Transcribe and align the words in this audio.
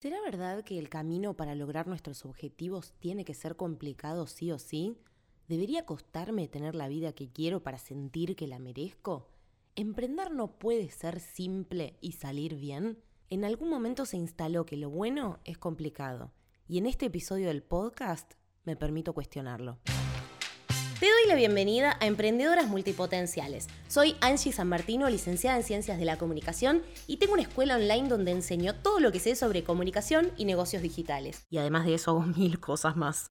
¿Será 0.00 0.18
verdad 0.22 0.64
que 0.64 0.78
el 0.78 0.88
camino 0.88 1.34
para 1.36 1.54
lograr 1.54 1.86
nuestros 1.86 2.24
objetivos 2.24 2.94
tiene 3.00 3.26
que 3.26 3.34
ser 3.34 3.56
complicado 3.56 4.26
sí 4.26 4.50
o 4.50 4.58
sí? 4.58 4.96
¿Debería 5.46 5.84
costarme 5.84 6.48
tener 6.48 6.74
la 6.74 6.88
vida 6.88 7.12
que 7.12 7.28
quiero 7.28 7.62
para 7.62 7.76
sentir 7.76 8.34
que 8.34 8.46
la 8.46 8.58
merezco? 8.58 9.28
¿Emprender 9.76 10.30
no 10.30 10.58
puede 10.58 10.88
ser 10.88 11.20
simple 11.20 11.98
y 12.00 12.12
salir 12.12 12.54
bien? 12.54 12.96
En 13.28 13.44
algún 13.44 13.68
momento 13.68 14.06
se 14.06 14.16
instaló 14.16 14.64
que 14.64 14.78
lo 14.78 14.88
bueno 14.88 15.38
es 15.44 15.58
complicado, 15.58 16.32
y 16.66 16.78
en 16.78 16.86
este 16.86 17.04
episodio 17.04 17.48
del 17.48 17.62
podcast 17.62 18.32
me 18.64 18.76
permito 18.76 19.12
cuestionarlo. 19.12 19.80
Te 21.00 21.06
doy 21.06 21.28
la 21.28 21.34
bienvenida 21.34 21.96
a 21.98 22.06
Emprendedoras 22.06 22.68
Multipotenciales. 22.68 23.68
Soy 23.88 24.16
Angie 24.20 24.52
San 24.52 24.68
Martino, 24.68 25.08
licenciada 25.08 25.56
en 25.56 25.62
Ciencias 25.62 25.98
de 25.98 26.04
la 26.04 26.18
Comunicación 26.18 26.82
y 27.06 27.16
tengo 27.16 27.32
una 27.32 27.40
escuela 27.40 27.76
online 27.76 28.06
donde 28.06 28.32
enseño 28.32 28.74
todo 28.74 29.00
lo 29.00 29.10
que 29.10 29.18
sé 29.18 29.34
sobre 29.34 29.64
comunicación 29.64 30.30
y 30.36 30.44
negocios 30.44 30.82
digitales. 30.82 31.46
Y 31.48 31.56
además 31.56 31.86
de 31.86 31.94
eso 31.94 32.10
hago 32.10 32.20
mil 32.20 32.60
cosas 32.60 32.96
más. 32.96 33.30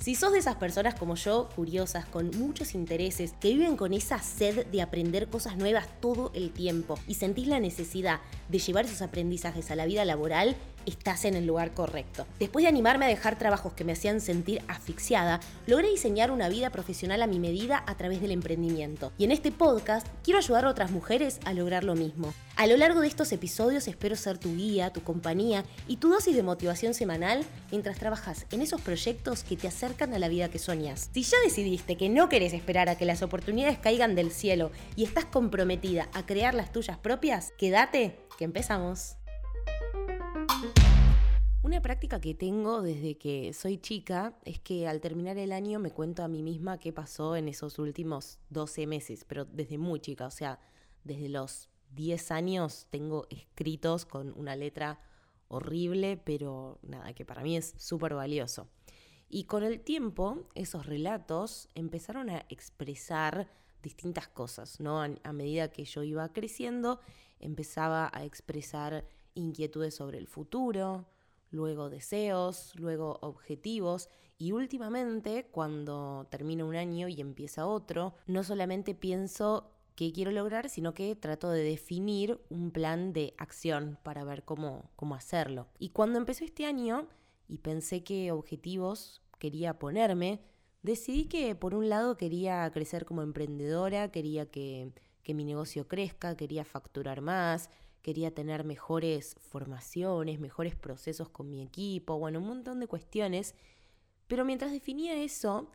Si 0.00 0.16
sos 0.16 0.32
de 0.32 0.40
esas 0.40 0.56
personas 0.56 0.96
como 0.96 1.14
yo, 1.14 1.48
curiosas, 1.54 2.06
con 2.06 2.30
muchos 2.38 2.74
intereses, 2.74 3.34
que 3.40 3.50
viven 3.50 3.76
con 3.76 3.92
esa 3.92 4.18
sed 4.18 4.66
de 4.66 4.82
aprender 4.82 5.28
cosas 5.28 5.56
nuevas 5.56 5.86
todo 6.00 6.32
el 6.34 6.50
tiempo 6.50 6.98
y 7.06 7.14
sentís 7.14 7.46
la 7.46 7.60
necesidad 7.60 8.20
de 8.48 8.58
llevar 8.58 8.84
esos 8.84 9.02
aprendizajes 9.02 9.70
a 9.70 9.76
la 9.76 9.86
vida 9.86 10.04
laboral, 10.04 10.56
estás 10.86 11.24
en 11.24 11.34
el 11.34 11.46
lugar 11.46 11.74
correcto. 11.74 12.26
Después 12.38 12.62
de 12.62 12.68
animarme 12.68 13.04
a 13.04 13.08
dejar 13.08 13.38
trabajos 13.38 13.74
que 13.74 13.84
me 13.84 13.92
hacían 13.92 14.20
sentir 14.20 14.62
asfixiada, 14.68 15.40
logré 15.66 15.90
diseñar 15.90 16.30
una 16.30 16.48
vida 16.48 16.70
profesional 16.70 17.22
a 17.22 17.26
mi 17.26 17.38
medida 17.38 17.84
a 17.86 17.96
través 17.96 18.20
del 18.20 18.30
emprendimiento. 18.30 19.12
Y 19.18 19.24
en 19.24 19.32
este 19.32 19.52
podcast 19.52 20.06
quiero 20.22 20.38
ayudar 20.38 20.64
a 20.64 20.70
otras 20.70 20.90
mujeres 20.90 21.40
a 21.44 21.52
lograr 21.52 21.84
lo 21.84 21.94
mismo. 21.94 22.32
A 22.56 22.66
lo 22.66 22.76
largo 22.78 23.00
de 23.00 23.08
estos 23.08 23.32
episodios 23.32 23.86
espero 23.86 24.16
ser 24.16 24.38
tu 24.38 24.54
guía, 24.56 24.90
tu 24.90 25.02
compañía 25.02 25.64
y 25.86 25.96
tu 25.96 26.08
dosis 26.08 26.34
de 26.34 26.42
motivación 26.42 26.94
semanal 26.94 27.44
mientras 27.70 27.98
trabajas 27.98 28.46
en 28.50 28.62
esos 28.62 28.80
proyectos 28.80 29.44
que 29.44 29.56
te 29.56 29.68
acercan 29.68 30.14
a 30.14 30.18
la 30.18 30.28
vida 30.28 30.48
que 30.48 30.58
soñas. 30.58 31.10
Si 31.12 31.22
ya 31.22 31.36
decidiste 31.44 31.96
que 31.96 32.08
no 32.08 32.30
querés 32.30 32.54
esperar 32.54 32.88
a 32.88 32.96
que 32.96 33.04
las 33.04 33.22
oportunidades 33.22 33.78
caigan 33.78 34.14
del 34.14 34.30
cielo 34.30 34.70
y 34.96 35.04
estás 35.04 35.26
comprometida 35.26 36.08
a 36.14 36.24
crear 36.24 36.54
las 36.54 36.72
tuyas 36.72 36.96
propias, 36.96 37.52
quédate 37.58 38.18
que 38.38 38.44
empezamos. 38.44 39.16
Una 41.66 41.82
práctica 41.82 42.20
que 42.20 42.32
tengo 42.32 42.80
desde 42.80 43.18
que 43.18 43.52
soy 43.52 43.78
chica 43.78 44.38
es 44.44 44.60
que 44.60 44.86
al 44.86 45.00
terminar 45.00 45.36
el 45.36 45.50
año 45.50 45.80
me 45.80 45.90
cuento 45.90 46.22
a 46.22 46.28
mí 46.28 46.40
misma 46.40 46.78
qué 46.78 46.92
pasó 46.92 47.34
en 47.34 47.48
esos 47.48 47.80
últimos 47.80 48.38
12 48.50 48.86
meses, 48.86 49.24
pero 49.24 49.44
desde 49.46 49.76
muy 49.76 49.98
chica, 49.98 50.28
o 50.28 50.30
sea, 50.30 50.60
desde 51.02 51.28
los 51.28 51.68
10 51.90 52.30
años 52.30 52.86
tengo 52.90 53.26
escritos 53.30 54.06
con 54.06 54.32
una 54.38 54.54
letra 54.54 55.00
horrible, 55.48 56.16
pero 56.16 56.78
nada, 56.82 57.12
que 57.14 57.24
para 57.24 57.42
mí 57.42 57.56
es 57.56 57.74
súper 57.76 58.14
valioso. 58.14 58.68
Y 59.28 59.46
con 59.46 59.64
el 59.64 59.80
tiempo, 59.80 60.46
esos 60.54 60.86
relatos 60.86 61.68
empezaron 61.74 62.30
a 62.30 62.46
expresar 62.48 63.50
distintas 63.82 64.28
cosas, 64.28 64.78
¿no? 64.78 65.02
A, 65.02 65.32
medida 65.32 65.72
que 65.72 65.84
yo 65.84 66.04
iba 66.04 66.32
creciendo, 66.32 67.00
empezaba 67.40 68.08
a 68.14 68.24
expresar 68.24 69.04
inquietudes 69.34 69.96
sobre 69.96 70.18
el 70.18 70.28
futuro, 70.28 71.06
luego 71.50 71.90
deseos, 71.90 72.72
luego 72.76 73.18
objetivos 73.22 74.08
y 74.38 74.52
últimamente 74.52 75.46
cuando 75.50 76.26
termina 76.30 76.64
un 76.64 76.76
año 76.76 77.08
y 77.08 77.20
empieza 77.20 77.66
otro, 77.66 78.14
no 78.26 78.44
solamente 78.44 78.94
pienso 78.94 79.72
qué 79.94 80.12
quiero 80.12 80.30
lograr, 80.30 80.68
sino 80.68 80.92
que 80.92 81.16
trato 81.16 81.50
de 81.50 81.62
definir 81.62 82.38
un 82.50 82.70
plan 82.70 83.12
de 83.12 83.34
acción 83.38 83.98
para 84.02 84.24
ver 84.24 84.44
cómo, 84.44 84.90
cómo 84.94 85.14
hacerlo. 85.14 85.68
Y 85.78 85.88
cuando 85.88 86.18
empezó 86.18 86.44
este 86.44 86.66
año 86.66 87.08
y 87.48 87.58
pensé 87.58 88.04
qué 88.04 88.30
objetivos 88.30 89.22
quería 89.38 89.78
ponerme, 89.78 90.42
decidí 90.82 91.24
que 91.24 91.54
por 91.54 91.74
un 91.74 91.88
lado 91.88 92.18
quería 92.18 92.70
crecer 92.70 93.06
como 93.06 93.22
emprendedora, 93.22 94.10
quería 94.10 94.50
que, 94.50 94.92
que 95.22 95.34
mi 95.34 95.44
negocio 95.44 95.88
crezca, 95.88 96.36
quería 96.36 96.64
facturar 96.66 97.22
más, 97.22 97.70
quería 98.06 98.32
tener 98.32 98.62
mejores 98.62 99.34
formaciones, 99.40 100.38
mejores 100.38 100.76
procesos 100.76 101.28
con 101.28 101.50
mi 101.50 101.60
equipo, 101.60 102.20
bueno, 102.20 102.38
un 102.38 102.46
montón 102.46 102.78
de 102.78 102.86
cuestiones. 102.86 103.56
Pero 104.28 104.44
mientras 104.44 104.70
definía 104.70 105.20
eso, 105.24 105.72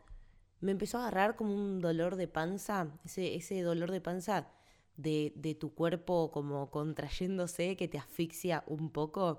me 0.62 0.72
empezó 0.72 0.96
a 0.96 1.02
agarrar 1.02 1.36
como 1.36 1.54
un 1.54 1.82
dolor 1.82 2.16
de 2.16 2.28
panza, 2.28 2.88
ese, 3.04 3.60
dolor 3.60 3.90
de 3.90 4.00
panza 4.00 4.48
de, 4.96 5.34
de 5.36 5.54
tu 5.54 5.74
cuerpo 5.74 6.30
como 6.30 6.70
contrayéndose 6.70 7.76
que 7.76 7.86
te 7.86 7.98
asfixia 7.98 8.64
un 8.66 8.88
poco 8.88 9.38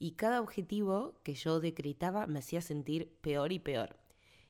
y 0.00 0.16
cada 0.16 0.40
objetivo 0.40 1.20
que 1.22 1.34
yo 1.34 1.60
decretaba 1.60 2.26
me 2.26 2.40
hacía 2.40 2.60
sentir 2.60 3.16
peor 3.20 3.52
y 3.52 3.60
peor. 3.60 4.00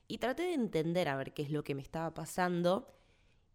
Y 0.07 0.17
traté 0.17 0.41
de 0.41 0.55
entender 0.55 1.09
a 1.09 1.15
ver 1.15 1.35
qué 1.35 1.43
es 1.43 1.51
lo 1.51 1.63
que 1.63 1.75
me 1.75 1.83
estaba 1.83 2.11
pasando 2.15 2.87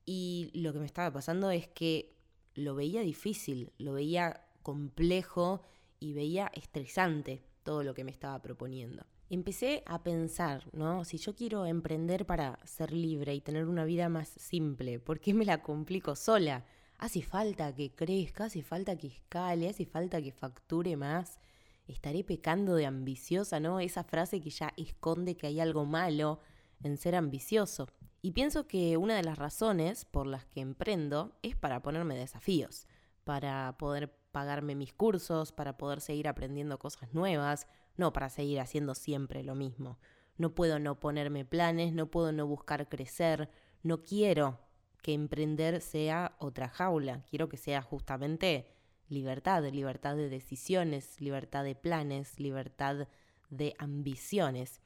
y 0.06 0.52
lo 0.54 0.72
que 0.72 0.78
me 0.78 0.86
estaba 0.86 1.12
pasando 1.12 1.50
es 1.50 1.66
que 1.66 2.17
lo 2.58 2.74
veía 2.74 3.00
difícil, 3.00 3.72
lo 3.78 3.94
veía 3.94 4.44
complejo 4.62 5.62
y 6.00 6.12
veía 6.12 6.50
estresante 6.54 7.42
todo 7.62 7.82
lo 7.82 7.94
que 7.94 8.04
me 8.04 8.10
estaba 8.10 8.40
proponiendo 8.42 9.04
empecé 9.30 9.82
a 9.86 10.02
pensar, 10.02 10.68
¿no? 10.72 11.04
Si 11.04 11.18
yo 11.18 11.34
quiero 11.34 11.66
emprender 11.66 12.24
para 12.26 12.58
ser 12.64 12.92
libre 12.92 13.34
y 13.34 13.40
tener 13.40 13.66
una 13.66 13.84
vida 13.84 14.08
más 14.08 14.28
simple, 14.28 14.98
¿por 14.98 15.20
qué 15.20 15.34
me 15.34 15.44
la 15.44 15.62
complico 15.62 16.16
sola? 16.16 16.64
Hace 16.98 17.22
falta 17.22 17.74
que 17.74 17.94
crezca, 17.94 18.44
hace 18.44 18.62
falta 18.62 18.96
que 18.96 19.08
escale, 19.08 19.68
hace 19.68 19.86
falta 19.86 20.22
que 20.22 20.32
facture 20.32 20.96
más. 20.96 21.38
Estaré 21.86 22.24
pecando 22.24 22.74
de 22.74 22.86
ambiciosa, 22.86 23.60
¿no? 23.60 23.80
Esa 23.80 24.04
frase 24.04 24.40
que 24.40 24.50
ya 24.50 24.72
esconde 24.76 25.36
que 25.36 25.46
hay 25.46 25.60
algo 25.60 25.84
malo 25.84 26.40
en 26.82 26.96
ser 26.96 27.14
ambicioso. 27.14 27.88
Y 28.20 28.32
pienso 28.32 28.66
que 28.66 28.96
una 28.96 29.16
de 29.16 29.22
las 29.22 29.38
razones 29.38 30.04
por 30.04 30.26
las 30.26 30.44
que 30.46 30.60
emprendo 30.60 31.36
es 31.42 31.56
para 31.56 31.82
ponerme 31.82 32.16
desafíos, 32.16 32.86
para 33.24 33.76
poder 33.78 34.12
pagarme 34.32 34.74
mis 34.74 34.92
cursos, 34.92 35.52
para 35.52 35.76
poder 35.76 36.00
seguir 36.00 36.28
aprendiendo 36.28 36.78
cosas 36.78 37.14
nuevas, 37.14 37.66
no 37.96 38.12
para 38.12 38.28
seguir 38.28 38.60
haciendo 38.60 38.94
siempre 38.94 39.42
lo 39.42 39.54
mismo. 39.54 39.98
No 40.36 40.54
puedo 40.54 40.78
no 40.78 40.98
ponerme 40.98 41.44
planes, 41.44 41.92
no 41.92 42.10
puedo 42.10 42.32
no 42.32 42.46
buscar 42.46 42.88
crecer, 42.88 43.50
no 43.82 44.02
quiero 44.02 44.58
que 45.02 45.14
emprender 45.14 45.80
sea 45.80 46.36
otra 46.38 46.68
jaula, 46.68 47.22
quiero 47.28 47.48
que 47.48 47.56
sea 47.56 47.82
justamente 47.82 48.66
libertad, 49.08 49.64
libertad 49.64 50.16
de 50.16 50.28
decisiones, 50.28 51.20
libertad 51.20 51.64
de 51.64 51.74
planes, 51.74 52.38
libertad 52.38 53.08
de 53.50 53.74
ambiciones. 53.78 54.80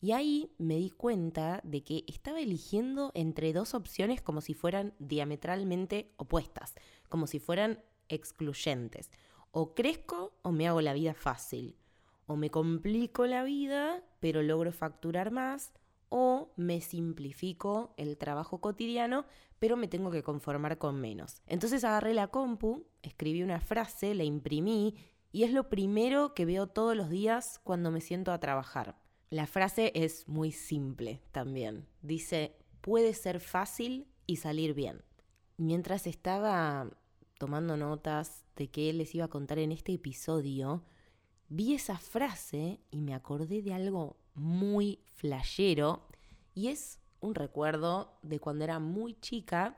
Y 0.00 0.12
ahí 0.12 0.52
me 0.58 0.76
di 0.76 0.90
cuenta 0.90 1.60
de 1.64 1.82
que 1.82 2.04
estaba 2.06 2.40
eligiendo 2.40 3.10
entre 3.14 3.52
dos 3.52 3.74
opciones 3.74 4.22
como 4.22 4.40
si 4.40 4.54
fueran 4.54 4.94
diametralmente 5.00 6.12
opuestas, 6.16 6.74
como 7.08 7.26
si 7.26 7.40
fueran 7.40 7.82
excluyentes. 8.08 9.10
O 9.50 9.74
crezco 9.74 10.34
o 10.42 10.52
me 10.52 10.68
hago 10.68 10.80
la 10.80 10.92
vida 10.92 11.14
fácil. 11.14 11.76
O 12.26 12.36
me 12.36 12.50
complico 12.50 13.26
la 13.26 13.42
vida, 13.42 14.04
pero 14.20 14.42
logro 14.42 14.70
facturar 14.72 15.32
más. 15.32 15.72
O 16.10 16.52
me 16.56 16.80
simplifico 16.80 17.92
el 17.96 18.16
trabajo 18.18 18.60
cotidiano, 18.60 19.26
pero 19.58 19.76
me 19.76 19.88
tengo 19.88 20.10
que 20.10 20.22
conformar 20.22 20.78
con 20.78 21.00
menos. 21.00 21.42
Entonces 21.46 21.82
agarré 21.82 22.14
la 22.14 22.28
compu, 22.28 22.86
escribí 23.02 23.42
una 23.42 23.60
frase, 23.60 24.14
la 24.14 24.24
imprimí 24.24 24.94
y 25.32 25.42
es 25.42 25.52
lo 25.52 25.68
primero 25.68 26.34
que 26.34 26.46
veo 26.46 26.68
todos 26.68 26.96
los 26.96 27.10
días 27.10 27.60
cuando 27.64 27.90
me 27.90 28.00
siento 28.00 28.32
a 28.32 28.40
trabajar. 28.40 28.96
La 29.30 29.46
frase 29.46 29.92
es 29.94 30.26
muy 30.26 30.52
simple 30.52 31.20
también. 31.32 31.86
Dice, 32.02 32.56
puede 32.80 33.12
ser 33.12 33.40
fácil 33.40 34.06
y 34.26 34.36
salir 34.36 34.74
bien. 34.74 35.02
Mientras 35.58 36.06
estaba 36.06 36.90
tomando 37.38 37.76
notas 37.76 38.44
de 38.56 38.68
qué 38.68 38.92
les 38.92 39.14
iba 39.14 39.26
a 39.26 39.28
contar 39.28 39.58
en 39.58 39.72
este 39.72 39.92
episodio, 39.92 40.82
vi 41.48 41.74
esa 41.74 41.98
frase 41.98 42.80
y 42.90 43.00
me 43.00 43.14
acordé 43.14 43.62
de 43.62 43.74
algo 43.74 44.16
muy 44.34 45.00
flashero 45.14 46.06
y 46.54 46.68
es 46.68 46.98
un 47.20 47.34
recuerdo 47.34 48.18
de 48.22 48.38
cuando 48.38 48.64
era 48.64 48.78
muy 48.78 49.14
chica 49.20 49.76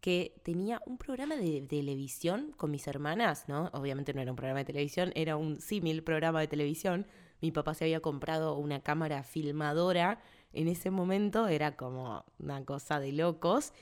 que 0.00 0.40
tenía 0.44 0.80
un 0.86 0.96
programa 0.96 1.36
de 1.36 1.62
televisión 1.62 2.52
con 2.56 2.70
mis 2.70 2.86
hermanas, 2.86 3.44
¿no? 3.48 3.70
Obviamente 3.72 4.14
no 4.14 4.20
era 4.22 4.32
un 4.32 4.36
programa 4.36 4.60
de 4.60 4.64
televisión, 4.64 5.12
era 5.14 5.36
un 5.36 5.60
símil 5.60 6.02
programa 6.02 6.40
de 6.40 6.48
televisión. 6.48 7.06
Mi 7.40 7.50
papá 7.50 7.74
se 7.74 7.84
había 7.84 8.00
comprado 8.00 8.56
una 8.56 8.80
cámara 8.80 9.22
filmadora 9.22 10.20
en 10.52 10.68
ese 10.68 10.90
momento, 10.90 11.48
era 11.48 11.76
como 11.76 12.24
una 12.38 12.64
cosa 12.64 13.00
de 13.00 13.12
locos 13.12 13.72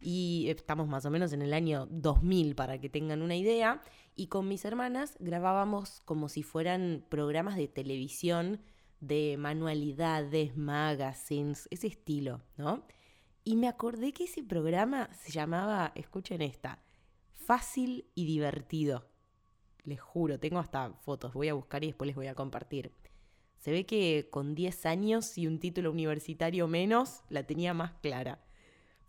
y 0.00 0.46
estamos 0.48 0.86
más 0.86 1.06
o 1.06 1.10
menos 1.10 1.32
en 1.32 1.42
el 1.42 1.54
año 1.54 1.86
2000 1.90 2.54
para 2.54 2.78
que 2.78 2.90
tengan 2.90 3.22
una 3.22 3.36
idea, 3.36 3.82
y 4.16 4.26
con 4.26 4.46
mis 4.46 4.64
hermanas 4.64 5.16
grabábamos 5.18 6.00
como 6.04 6.28
si 6.28 6.42
fueran 6.42 7.04
programas 7.08 7.56
de 7.56 7.68
televisión 7.68 8.60
de 9.00 9.36
manualidades, 9.38 10.56
magazines, 10.56 11.68
ese 11.70 11.88
estilo, 11.88 12.42
¿no? 12.56 12.86
Y 13.44 13.56
me 13.56 13.68
acordé 13.68 14.12
que 14.12 14.24
ese 14.24 14.42
programa 14.42 15.10
se 15.12 15.32
llamaba, 15.32 15.92
escuchen 15.94 16.42
esta, 16.42 16.80
Fácil 17.34 18.06
y 18.14 18.24
Divertido. 18.24 19.06
les 19.84 20.00
juro, 20.00 20.38
tengo 20.38 20.58
hasta 20.58 20.94
fotos, 20.94 21.34
voy 21.34 21.48
a 21.48 21.54
buscar 21.54 21.84
y 21.84 21.88
después 21.88 22.06
les 22.06 22.16
voy 22.16 22.28
a 22.28 22.34
compartir. 22.34 22.92
Se 23.64 23.70
ve 23.70 23.86
que 23.86 24.28
con 24.30 24.54
10 24.54 24.84
años 24.84 25.38
y 25.38 25.46
un 25.46 25.58
título 25.58 25.90
universitario 25.90 26.68
menos 26.68 27.22
la 27.30 27.46
tenía 27.46 27.72
más 27.72 27.94
clara. 28.02 28.44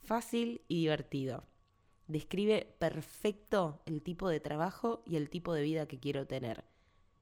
Fácil 0.01 0.61
y 0.69 0.79
divertido. 0.79 1.43
Describe 2.07 2.73
perfecto 2.79 3.81
el 3.85 4.01
tipo 4.01 4.29
de 4.29 4.39
trabajo 4.39 5.03
y 5.05 5.17
el 5.17 5.29
tipo 5.29 5.53
de 5.53 5.61
vida 5.61 5.89
que 5.89 5.99
quiero 5.99 6.25
tener. 6.25 6.63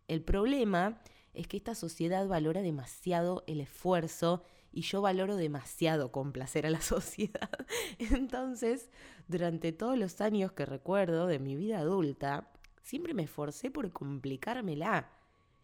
El 0.08 0.22
problema 0.22 1.02
es 1.34 1.48
que 1.48 1.58
esta 1.58 1.74
sociedad 1.74 2.28
valora 2.28 2.62
demasiado 2.62 3.44
el 3.48 3.62
esfuerzo 3.62 4.44
y 4.72 4.82
yo 4.82 5.02
valoro 5.02 5.36
demasiado 5.36 6.12
complacer 6.12 6.68
a 6.68 6.70
la 6.70 6.82
sociedad. 6.82 7.50
Entonces, 7.98 8.92
durante 9.28 9.72
todos 9.72 9.98
los 9.98 10.22
años 10.22 10.52
que 10.52 10.68
recuerdo 10.68 11.26
de 11.26 11.40
mi 11.40 11.56
vida 11.56 11.80
adulta, 11.80 12.52
siempre 12.84 13.16
me 13.16 13.24
esforcé 13.24 13.72
por 13.72 13.92
complicármela. 13.92 15.10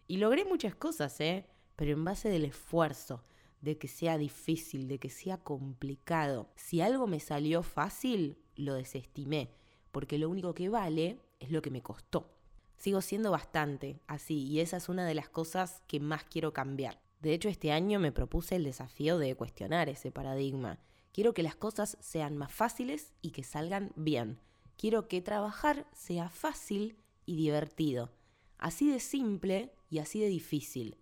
Y 0.07 0.17
logré 0.17 0.43
muchas 0.45 0.73
cosas, 0.73 1.21
¿eh? 1.21 1.45
Pero 1.79 1.93
en 1.93 2.03
base 2.03 2.27
del 2.27 2.43
esfuerzo, 2.43 3.23
de 3.61 3.77
que 3.77 3.87
sea 3.87 4.17
difícil, 4.17 4.89
de 4.89 4.99
que 4.99 5.09
sea 5.09 5.37
complicado. 5.37 6.49
Si 6.57 6.81
algo 6.81 7.07
me 7.07 7.21
salió 7.21 7.63
fácil, 7.63 8.37
lo 8.57 8.73
desestimé, 8.73 9.49
porque 9.93 10.17
lo 10.17 10.29
único 10.29 10.53
que 10.53 10.67
vale 10.67 11.21
es 11.39 11.51
lo 11.51 11.61
que 11.61 11.71
me 11.71 11.81
costó. 11.81 12.35
Sigo 12.75 12.99
siendo 12.99 13.31
bastante 13.31 14.01
así 14.07 14.43
y 14.43 14.59
esa 14.59 14.75
es 14.75 14.89
una 14.89 15.05
de 15.05 15.15
las 15.15 15.29
cosas 15.29 15.81
que 15.87 16.01
más 16.01 16.25
quiero 16.25 16.51
cambiar. 16.51 16.99
De 17.21 17.33
hecho, 17.33 17.47
este 17.47 17.71
año 17.71 17.97
me 17.97 18.11
propuse 18.11 18.57
el 18.57 18.65
desafío 18.65 19.17
de 19.17 19.33
cuestionar 19.35 19.87
ese 19.87 20.11
paradigma. 20.11 20.79
Quiero 21.13 21.33
que 21.33 21.43
las 21.43 21.55
cosas 21.55 21.97
sean 22.01 22.35
más 22.35 22.51
fáciles 22.51 23.13
y 23.21 23.31
que 23.31 23.43
salgan 23.45 23.93
bien. 23.95 24.41
Quiero 24.75 25.07
que 25.07 25.21
trabajar 25.21 25.87
sea 25.93 26.27
fácil 26.27 26.97
y 27.25 27.37
divertido. 27.37 28.11
Así 28.57 28.91
de 28.91 28.99
simple 28.99 29.71
y 29.89 29.99
así 29.99 30.19
de 30.19 30.27
difícil. 30.27 30.97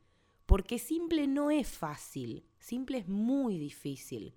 Porque 0.47 0.79
simple 0.79 1.27
no 1.27 1.51
es 1.51 1.67
fácil, 1.67 2.45
simple 2.57 2.99
es 2.99 3.07
muy 3.09 3.59
difícil. 3.59 4.33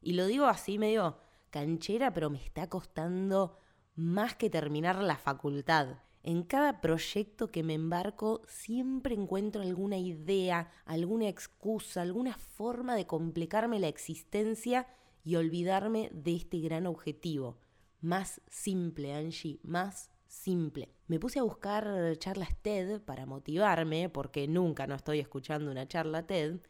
Y 0.00 0.12
lo 0.12 0.26
digo 0.26 0.46
así 0.46 0.78
medio 0.78 1.18
canchera, 1.50 2.14
pero 2.14 2.30
me 2.30 2.38
está 2.38 2.68
costando 2.68 3.58
más 3.96 4.36
que 4.36 4.50
terminar 4.50 5.02
la 5.02 5.16
facultad. 5.16 5.98
En 6.22 6.44
cada 6.44 6.80
proyecto 6.80 7.50
que 7.50 7.64
me 7.64 7.74
embarco 7.74 8.42
siempre 8.46 9.16
encuentro 9.16 9.62
alguna 9.62 9.98
idea, 9.98 10.70
alguna 10.84 11.28
excusa, 11.28 12.02
alguna 12.02 12.38
forma 12.38 12.94
de 12.94 13.08
complicarme 13.08 13.80
la 13.80 13.88
existencia 13.88 14.86
y 15.24 15.34
olvidarme 15.34 16.08
de 16.12 16.36
este 16.36 16.60
gran 16.60 16.86
objetivo. 16.86 17.58
Más 18.00 18.40
simple, 18.48 19.12
Angie, 19.12 19.58
más 19.64 20.12
simple. 20.28 20.97
Me 21.08 21.18
puse 21.18 21.38
a 21.38 21.42
buscar 21.42 22.16
charlas 22.18 22.54
TED 22.60 23.00
para 23.00 23.26
motivarme, 23.26 24.10
porque 24.10 24.46
nunca 24.46 24.86
no 24.86 24.94
estoy 24.94 25.20
escuchando 25.20 25.70
una 25.70 25.88
charla 25.88 26.26
TED, 26.26 26.60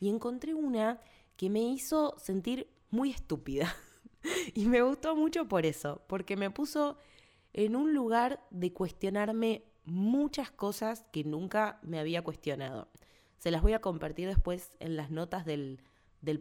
y 0.00 0.08
encontré 0.08 0.52
una 0.52 1.00
que 1.36 1.48
me 1.48 1.60
hizo 1.60 2.14
sentir 2.18 2.68
muy 2.90 3.10
estúpida. 3.10 3.74
y 4.54 4.66
me 4.66 4.82
gustó 4.82 5.14
mucho 5.14 5.46
por 5.46 5.64
eso, 5.64 6.02
porque 6.08 6.36
me 6.36 6.50
puso 6.50 6.98
en 7.52 7.76
un 7.76 7.94
lugar 7.94 8.44
de 8.50 8.72
cuestionarme 8.72 9.64
muchas 9.84 10.50
cosas 10.50 11.04
que 11.12 11.22
nunca 11.24 11.78
me 11.82 12.00
había 12.00 12.22
cuestionado. 12.22 12.88
Se 13.38 13.50
las 13.50 13.62
voy 13.62 13.74
a 13.74 13.80
compartir 13.80 14.26
después 14.26 14.76
en 14.80 14.96
las 14.96 15.10
notas 15.10 15.44
del, 15.44 15.80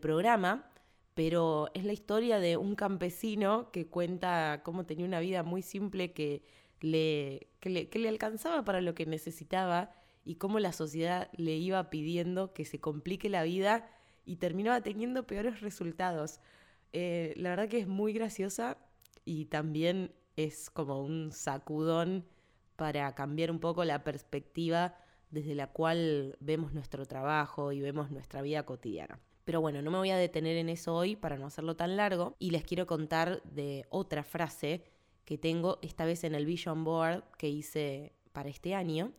programa, 0.01 0.71
pero 1.13 1.69
es 1.73 1.83
la 1.83 1.93
historia 1.93 2.39
de 2.39 2.57
un 2.57 2.75
campesino 2.75 3.69
que 3.71 3.87
cuenta 3.87 4.61
cómo 4.63 4.85
tenía 4.85 5.05
una 5.05 5.19
vida 5.19 5.43
muy 5.43 5.61
simple 5.61 6.13
que 6.13 6.43
le, 6.83 7.47
que 7.61 7.69
le 7.69 8.09
alcanzaba 8.09 8.65
para 8.65 8.81
lo 8.81 8.93
que 8.93 9.05
necesitaba 9.05 9.91
y 10.25 10.35
cómo 10.35 10.59
la 10.59 10.73
sociedad 10.73 11.29
le 11.33 11.55
iba 11.55 11.89
pidiendo 11.89 12.53
que 12.53 12.65
se 12.65 12.79
complique 12.79 13.29
la 13.29 13.43
vida 13.43 13.89
y 14.25 14.35
terminaba 14.35 14.81
teniendo 14.81 15.25
peores 15.25 15.61
resultados. 15.61 16.41
Eh, 16.91 17.33
la 17.37 17.49
verdad 17.51 17.69
que 17.69 17.79
es 17.79 17.87
muy 17.87 18.11
graciosa 18.11 18.77
y 19.23 19.45
también 19.45 20.13
es 20.35 20.69
como 20.69 21.01
un 21.01 21.31
sacudón 21.31 22.25
para 22.75 23.15
cambiar 23.15 23.49
un 23.49 23.59
poco 23.59 23.85
la 23.85 24.03
perspectiva 24.03 24.97
desde 25.29 25.55
la 25.55 25.67
cual 25.67 26.37
vemos 26.41 26.73
nuestro 26.73 27.05
trabajo 27.05 27.71
y 27.71 27.79
vemos 27.79 28.11
nuestra 28.11 28.41
vida 28.41 28.63
cotidiana. 28.63 29.19
Pero 29.45 29.61
bueno, 29.61 29.81
no 29.81 29.89
me 29.89 29.97
voy 29.97 30.09
a 30.09 30.17
detener 30.17 30.57
en 30.57 30.69
eso 30.69 30.93
hoy 30.95 31.15
para 31.15 31.37
no 31.37 31.47
hacerlo 31.47 31.75
tan 31.75 31.97
largo 31.97 32.35
y 32.39 32.51
les 32.51 32.63
quiero 32.63 32.87
contar 32.87 33.41
de 33.43 33.85
otra 33.89 34.23
frase 34.23 34.83
que 35.25 35.37
tengo 35.37 35.79
esta 35.81 36.05
vez 36.05 36.23
en 36.23 36.35
el 36.35 36.45
Vision 36.45 36.83
Board 36.83 37.23
que 37.37 37.49
hice 37.49 38.13
para 38.31 38.49
este 38.49 38.75
año, 38.75 39.13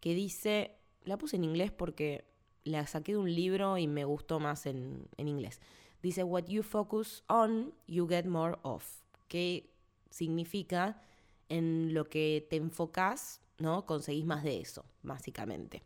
que 0.00 0.14
dice, 0.14 0.76
la 1.04 1.18
puse 1.18 1.36
en 1.36 1.44
inglés 1.44 1.72
porque 1.72 2.24
la 2.64 2.86
saqué 2.86 3.12
de 3.12 3.18
un 3.18 3.34
libro 3.34 3.78
y 3.78 3.86
me 3.86 4.04
gustó 4.04 4.40
más 4.40 4.66
en, 4.66 5.08
en 5.16 5.28
inglés. 5.28 5.60
Dice, 6.02 6.22
what 6.22 6.44
you 6.44 6.62
focus 6.62 7.24
on, 7.28 7.74
you 7.86 8.06
get 8.08 8.24
more 8.24 8.56
of. 8.62 8.84
Que 9.26 9.74
significa 10.10 11.02
en 11.48 11.94
lo 11.94 12.08
que 12.08 12.46
te 12.48 12.56
enfocas, 12.56 13.40
¿no? 13.58 13.86
Conseguís 13.86 14.24
más 14.24 14.44
de 14.44 14.60
eso, 14.60 14.84
básicamente. 15.02 15.82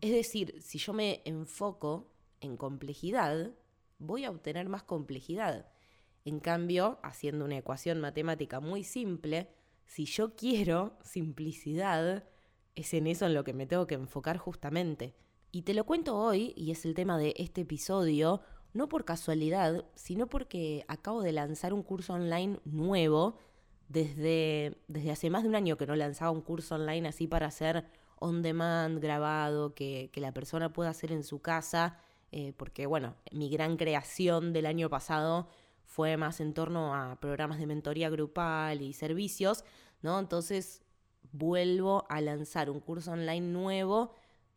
Es 0.00 0.10
decir, 0.10 0.60
si 0.60 0.78
yo 0.78 0.92
me 0.92 1.22
enfoco 1.24 2.10
en 2.40 2.56
complejidad, 2.56 3.52
voy 3.98 4.24
a 4.24 4.30
obtener 4.30 4.68
más 4.68 4.82
complejidad. 4.82 5.70
En 6.28 6.40
cambio, 6.40 6.98
haciendo 7.02 7.46
una 7.46 7.56
ecuación 7.56 8.02
matemática 8.02 8.60
muy 8.60 8.84
simple, 8.84 9.48
si 9.86 10.04
yo 10.04 10.36
quiero 10.36 10.98
simplicidad, 11.02 12.22
es 12.74 12.92
en 12.92 13.06
eso 13.06 13.24
en 13.24 13.32
lo 13.32 13.44
que 13.44 13.54
me 13.54 13.66
tengo 13.66 13.86
que 13.86 13.94
enfocar 13.94 14.36
justamente. 14.36 15.14
Y 15.52 15.62
te 15.62 15.72
lo 15.72 15.84
cuento 15.84 16.18
hoy, 16.18 16.52
y 16.54 16.70
es 16.70 16.84
el 16.84 16.92
tema 16.92 17.16
de 17.16 17.32
este 17.38 17.62
episodio, 17.62 18.42
no 18.74 18.90
por 18.90 19.06
casualidad, 19.06 19.86
sino 19.94 20.26
porque 20.26 20.84
acabo 20.86 21.22
de 21.22 21.32
lanzar 21.32 21.72
un 21.72 21.82
curso 21.82 22.12
online 22.12 22.60
nuevo. 22.66 23.38
Desde, 23.88 24.76
desde 24.86 25.10
hace 25.10 25.30
más 25.30 25.44
de 25.44 25.48
un 25.48 25.54
año 25.54 25.78
que 25.78 25.86
no 25.86 25.96
lanzaba 25.96 26.30
un 26.30 26.42
curso 26.42 26.74
online 26.74 27.08
así 27.08 27.26
para 27.26 27.46
hacer 27.46 27.86
on 28.18 28.42
demand, 28.42 29.00
grabado, 29.00 29.74
que, 29.74 30.10
la 30.16 30.32
persona 30.32 30.74
pueda 30.74 30.90
hacer 30.90 31.10
en 31.10 31.24
su 31.24 31.40
casa, 31.40 31.96
eh, 32.32 32.52
porque 32.54 32.84
bueno, 32.84 33.16
mi 33.32 33.48
gran 33.48 33.78
creación 33.78 34.52
del 34.52 34.66
año 34.66 34.90
pasado 34.90 35.48
fue 35.88 36.18
más 36.18 36.38
en 36.40 36.52
torno 36.52 36.94
a 36.94 37.18
programas 37.18 37.58
de 37.58 37.66
mentoría 37.66 38.10
grupal 38.10 38.82
y 38.82 38.92
servicios, 38.92 39.64
¿no? 40.02 40.18
Entonces 40.18 40.82
vuelvo 41.32 42.04
a 42.10 42.20
lanzar 42.20 42.68
un 42.68 42.78
curso 42.78 43.12
online 43.12 43.48
nuevo 43.48 44.12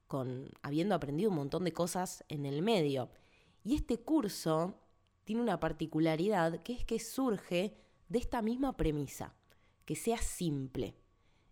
con 0.08 0.52
habiendo 0.62 0.94
aprendido 0.94 1.30
un 1.30 1.38
montón 1.38 1.64
de 1.64 1.72
cosas 1.72 2.26
en 2.28 2.46
el 2.46 2.62
medio. 2.62 3.10
Y 3.64 3.76
este 3.76 3.98
curso 3.98 4.76
tiene 5.24 5.42
una 5.42 5.58
particularidad 5.62 6.62
que 6.64 6.74
es 6.74 6.84
que 6.84 7.00
surge 7.00 7.78
de 8.10 8.20
esta 8.20 8.42
misma 8.42 8.76
premisa, 8.76 9.34
que 9.86 9.96
sea 9.96 10.18
simple. 10.18 10.96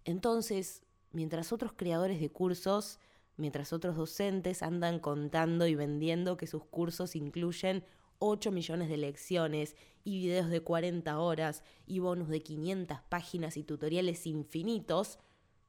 Entonces, 0.04 0.84
mientras 1.14 1.54
otros 1.54 1.72
creadores 1.72 2.20
de 2.20 2.30
cursos, 2.30 3.00
mientras 3.38 3.72
otros 3.72 3.96
docentes 3.96 4.62
andan 4.62 5.00
contando 5.00 5.68
y 5.68 5.76
vendiendo 5.76 6.36
que 6.36 6.48
sus 6.48 6.66
cursos 6.66 7.16
incluyen 7.16 7.86
8 8.20 8.52
millones 8.52 8.90
de 8.90 8.98
lecciones 8.98 9.76
y 10.04 10.20
videos 10.20 10.50
de 10.50 10.62
40 10.62 11.20
horas 11.20 11.64
y 11.86 12.00
bonus 12.00 12.30
de 12.30 12.42
500 12.42 13.00
páginas 13.10 13.58
y 13.58 13.64
tutoriales 13.64 14.28
infinitos, 14.28 15.20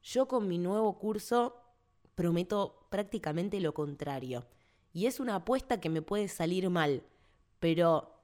yo 0.02 0.28
con 0.28 0.48
mi 0.48 0.58
nuevo 0.58 0.98
curso 0.98 1.56
prometo 2.14 2.86
prácticamente 2.90 3.60
lo 3.60 3.74
contrario. 3.74 4.46
Y 4.92 5.06
es 5.06 5.20
una 5.20 5.36
apuesta 5.36 5.80
que 5.80 5.88
me 5.88 6.02
puede 6.02 6.28
salir 6.28 6.68
mal, 6.68 7.04
pero 7.60 8.20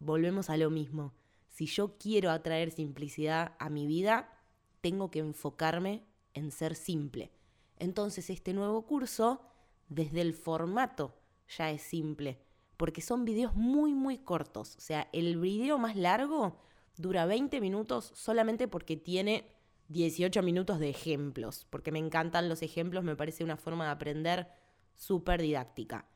volvemos 0.00 0.50
a 0.50 0.56
lo 0.56 0.70
mismo. 0.70 1.14
Si 1.48 1.66
yo 1.66 1.96
quiero 1.98 2.30
atraer 2.30 2.70
simplicidad 2.70 3.54
a 3.58 3.70
mi 3.70 3.86
vida, 3.86 4.32
tengo 4.80 5.10
que 5.10 5.20
enfocarme 5.20 6.04
en 6.34 6.50
ser 6.50 6.74
simple. 6.74 7.32
Entonces 7.76 8.30
este 8.30 8.52
nuevo 8.52 8.86
curso, 8.86 9.40
desde 9.88 10.20
el 10.20 10.34
formato, 10.34 11.14
ya 11.56 11.70
es 11.70 11.82
simple, 11.82 12.40
porque 12.78 13.02
son 13.02 13.26
videos 13.26 13.54
muy, 13.54 13.92
muy 13.92 14.16
cortos. 14.16 14.76
O 14.76 14.80
sea, 14.80 15.08
el 15.12 15.38
video 15.38 15.78
más 15.78 15.96
largo 15.96 16.56
dura 16.96 17.26
20 17.26 17.60
minutos 17.60 18.12
solamente 18.14 18.68
porque 18.68 18.96
tiene 18.96 19.52
18 19.88 20.42
minutos 20.42 20.78
de 20.78 20.88
ejemplos, 20.88 21.66
porque 21.68 21.92
me 21.92 21.98
encantan 21.98 22.48
los 22.48 22.62
ejemplos, 22.62 23.04
me 23.04 23.16
parece 23.16 23.44
una 23.44 23.56
forma 23.56 23.84
de 23.84 23.90
aprender 23.90 24.48
súper 24.94 25.42
didáctica. 25.42 26.08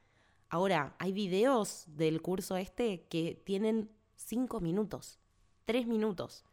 Ahora, 0.48 0.94
hay 0.98 1.12
videos 1.12 1.84
del 1.88 2.22
curso 2.22 2.56
este 2.56 3.06
que 3.08 3.42
tienen 3.44 3.90
5 4.16 4.60
minutos, 4.60 5.18
3 5.64 5.86
minutos, 5.86 6.44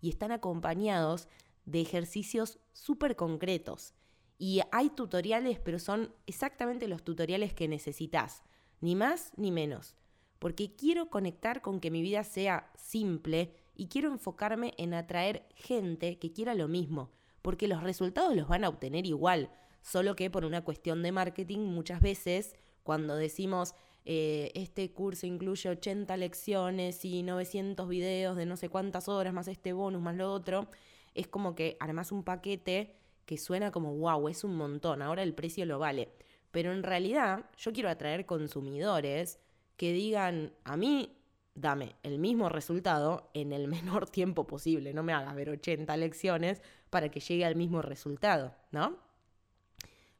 y 0.00 0.08
están 0.08 0.32
acompañados 0.32 1.28
de 1.66 1.80
ejercicios 1.80 2.58
súper 2.72 3.16
concretos. 3.16 3.94
Y 4.38 4.60
hay 4.70 4.90
tutoriales, 4.90 5.58
pero 5.58 5.78
son 5.78 6.14
exactamente 6.26 6.88
los 6.88 7.02
tutoriales 7.02 7.52
que 7.52 7.68
necesitas, 7.68 8.44
ni 8.80 8.94
más 8.94 9.32
ni 9.36 9.50
menos, 9.50 9.94
porque 10.38 10.74
quiero 10.74 11.10
conectar 11.10 11.62
con 11.62 11.80
que 11.80 11.90
mi 11.90 12.02
vida 12.02 12.24
sea 12.24 12.70
simple 12.76 13.52
y 13.74 13.88
quiero 13.88 14.12
enfocarme 14.12 14.74
en 14.78 14.94
atraer 14.94 15.46
gente 15.54 16.18
que 16.18 16.32
quiera 16.32 16.54
lo 16.54 16.68
mismo, 16.68 17.10
porque 17.42 17.68
los 17.68 17.82
resultados 17.82 18.34
los 18.36 18.48
van 18.48 18.64
a 18.64 18.68
obtener 18.68 19.06
igual, 19.06 19.50
solo 19.82 20.16
que 20.16 20.30
por 20.30 20.44
una 20.44 20.64
cuestión 20.64 21.02
de 21.02 21.12
marketing 21.12 21.60
muchas 21.60 22.00
veces 22.00 22.56
cuando 22.82 23.16
decimos 23.16 23.74
eh, 24.04 24.52
este 24.54 24.90
curso 24.92 25.26
incluye 25.26 25.68
80 25.68 26.16
lecciones 26.16 27.04
y 27.04 27.22
900 27.22 27.86
videos 27.88 28.36
de 28.36 28.46
no 28.46 28.56
sé 28.56 28.70
cuántas 28.70 29.08
horas, 29.08 29.34
más 29.34 29.48
este 29.48 29.74
bonus, 29.74 30.00
más 30.00 30.16
lo 30.16 30.32
otro, 30.32 30.68
es 31.14 31.28
como 31.28 31.54
que 31.54 31.76
armas 31.78 32.10
un 32.10 32.24
paquete 32.24 32.94
que 33.26 33.36
suena 33.36 33.70
como, 33.70 33.94
wow, 33.94 34.28
es 34.28 34.44
un 34.44 34.56
montón, 34.56 35.02
ahora 35.02 35.22
el 35.22 35.34
precio 35.34 35.66
lo 35.66 35.78
vale. 35.78 36.08
Pero 36.50 36.72
en 36.72 36.82
realidad 36.82 37.44
yo 37.56 37.72
quiero 37.72 37.90
atraer 37.90 38.26
consumidores 38.26 39.38
que 39.76 39.92
digan, 39.92 40.52
a 40.64 40.76
mí 40.76 41.18
dame 41.54 41.96
el 42.02 42.18
mismo 42.18 42.48
resultado 42.48 43.30
en 43.34 43.52
el 43.52 43.68
menor 43.68 44.08
tiempo 44.08 44.46
posible, 44.46 44.94
no 44.94 45.02
me 45.02 45.12
hagas 45.12 45.34
ver 45.34 45.50
80 45.50 45.96
lecciones 45.96 46.62
para 46.90 47.10
que 47.10 47.20
llegue 47.20 47.44
al 47.44 47.56
mismo 47.56 47.82
resultado, 47.82 48.54
¿no? 48.70 48.96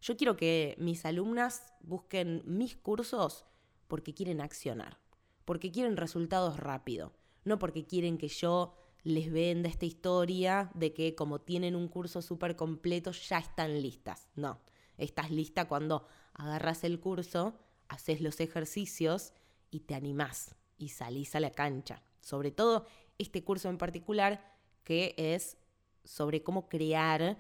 Yo 0.01 0.17
quiero 0.17 0.37
que 0.37 0.77
mis 0.79 1.05
alumnas 1.05 1.73
busquen 1.81 2.43
mis 2.45 2.77
cursos 2.77 3.45
porque 3.89 4.15
quieren 4.15 4.41
accionar, 4.41 4.99
porque 5.45 5.73
quieren 5.73 5.97
resultados 5.97 6.59
rápido, 6.59 7.13
no 7.45 7.59
porque 7.59 7.85
quieren 7.85 8.17
que 8.17 8.29
yo 8.29 8.75
les 9.03 9.33
venda 9.33 9.69
esta 9.69 9.87
historia 9.87 10.71
de 10.75 10.93
que 10.93 11.15
como 11.15 11.41
tienen 11.41 11.75
un 11.75 11.89
curso 11.89 12.23
súper 12.23 12.55
completo 12.55 13.11
ya 13.13 13.39
están 13.39 13.81
listas. 13.83 14.29
No, 14.37 14.61
estás 14.99 15.31
lista 15.31 15.67
cuando 15.67 16.07
agarras 16.39 16.85
el 16.85 16.99
curso, 16.99 17.55
haces 17.89 18.23
los 18.23 18.41
ejercicios 18.41 19.33
y 19.71 19.81
te 19.81 19.95
animás 19.95 20.55
y 20.79 20.89
salís 20.89 21.35
a 21.35 21.41
la 21.41 21.51
cancha. 21.51 22.03
Sobre 22.21 22.51
todo 22.51 22.87
este 23.19 23.45
curso 23.45 23.69
en 23.69 23.77
particular 23.77 24.57
que 24.85 25.15
es 25.19 25.59
sobre 26.05 26.43
cómo 26.43 26.69
crear 26.69 27.37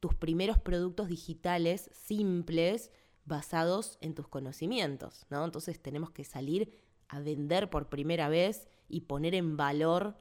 tus 0.00 0.14
primeros 0.14 0.58
productos 0.58 1.08
digitales 1.08 1.90
simples 1.92 2.90
basados 3.24 3.98
en 4.00 4.14
tus 4.14 4.28
conocimientos, 4.28 5.26
¿no? 5.28 5.44
Entonces 5.44 5.82
tenemos 5.82 6.10
que 6.10 6.24
salir 6.24 6.72
a 7.08 7.20
vender 7.20 7.68
por 7.68 7.88
primera 7.88 8.28
vez 8.28 8.68
y 8.88 9.02
poner 9.02 9.34
en 9.34 9.56
valor 9.56 10.16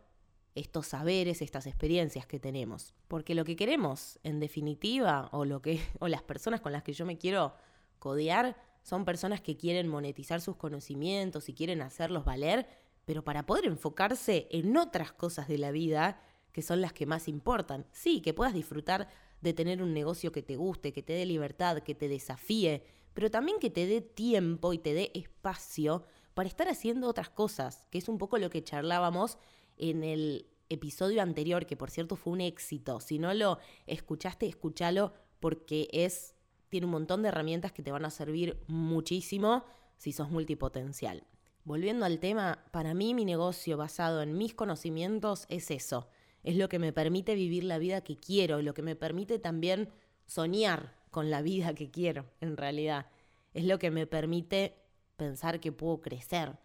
estos 0.55 0.87
saberes, 0.87 1.41
estas 1.41 1.67
experiencias 1.67 2.25
que 2.25 2.39
tenemos. 2.39 2.93
Porque 3.07 3.35
lo 3.35 3.45
que 3.45 3.55
queremos, 3.55 4.19
en 4.23 4.39
definitiva, 4.39 5.29
o 5.31 5.45
lo 5.45 5.61
que, 5.61 5.79
o 5.99 6.07
las 6.07 6.23
personas 6.23 6.61
con 6.61 6.71
las 6.71 6.83
que 6.83 6.93
yo 6.93 7.05
me 7.05 7.17
quiero 7.17 7.53
codear, 7.97 8.55
son 8.83 9.05
personas 9.05 9.41
que 9.41 9.57
quieren 9.57 9.87
monetizar 9.87 10.41
sus 10.41 10.55
conocimientos 10.55 11.49
y 11.49 11.53
quieren 11.53 11.81
hacerlos 11.81 12.23
valer, 12.23 12.67
pero 13.05 13.23
para 13.23 13.45
poder 13.45 13.65
enfocarse 13.65 14.47
en 14.51 14.75
otras 14.77 15.11
cosas 15.11 15.47
de 15.47 15.57
la 15.57 15.71
vida 15.71 16.21
que 16.51 16.61
son 16.61 16.81
las 16.81 16.93
que 16.93 17.05
más 17.05 17.27
importan. 17.27 17.85
Sí, 17.91 18.21
que 18.21 18.33
puedas 18.33 18.53
disfrutar 18.53 19.09
de 19.41 19.53
tener 19.53 19.81
un 19.81 19.93
negocio 19.93 20.31
que 20.31 20.41
te 20.41 20.55
guste, 20.55 20.93
que 20.93 21.03
te 21.03 21.13
dé 21.13 21.25
libertad, 21.25 21.79
que 21.79 21.95
te 21.95 22.07
desafíe, 22.07 22.83
pero 23.13 23.29
también 23.29 23.59
que 23.59 23.69
te 23.69 23.85
dé 23.85 24.01
tiempo 24.01 24.73
y 24.73 24.77
te 24.77 24.93
dé 24.93 25.11
espacio 25.13 26.05
para 26.33 26.49
estar 26.49 26.67
haciendo 26.67 27.07
otras 27.07 27.29
cosas, 27.29 27.85
que 27.91 27.97
es 27.97 28.07
un 28.09 28.17
poco 28.17 28.37
lo 28.37 28.49
que 28.49 28.63
charlábamos 28.63 29.37
en 29.77 30.03
el 30.03 30.47
episodio 30.69 31.21
anterior, 31.21 31.65
que 31.65 31.77
por 31.77 31.91
cierto 31.91 32.15
fue 32.15 32.33
un 32.33 32.41
éxito. 32.41 32.99
Si 32.99 33.19
no 33.19 33.33
lo 33.33 33.59
escuchaste, 33.85 34.47
escúchalo 34.47 35.13
porque 35.39 35.87
es 35.91 36.35
tiene 36.69 36.85
un 36.85 36.91
montón 36.91 37.21
de 37.21 37.29
herramientas 37.29 37.71
que 37.71 37.83
te 37.83 37.91
van 37.91 38.05
a 38.05 38.09
servir 38.09 38.61
muchísimo 38.67 39.63
si 39.97 40.11
sos 40.11 40.29
multipotencial. 40.29 41.23
Volviendo 41.63 42.05
al 42.05 42.19
tema, 42.19 42.63
para 42.71 42.93
mí 42.93 43.13
mi 43.13 43.25
negocio 43.25 43.77
basado 43.77 44.21
en 44.21 44.37
mis 44.37 44.53
conocimientos 44.53 45.45
es 45.49 45.69
eso, 45.71 46.07
es 46.43 46.55
lo 46.55 46.69
que 46.69 46.79
me 46.79 46.93
permite 46.93 47.35
vivir 47.35 47.65
la 47.65 47.77
vida 47.77 48.01
que 48.01 48.15
quiero, 48.15 48.61
lo 48.61 48.73
que 48.73 48.81
me 48.81 48.95
permite 48.95 49.37
también 49.37 49.89
soñar 50.25 50.95
con 51.11 51.29
la 51.29 51.41
vida 51.41 51.73
que 51.73 51.91
quiero, 51.91 52.25
en 52.39 52.55
realidad. 52.55 53.07
Es 53.53 53.65
lo 53.65 53.79
que 53.79 53.91
me 53.91 54.07
permite 54.07 54.77
pensar 55.17 55.59
que 55.59 55.71
puedo 55.71 55.99
crecer, 55.99 56.57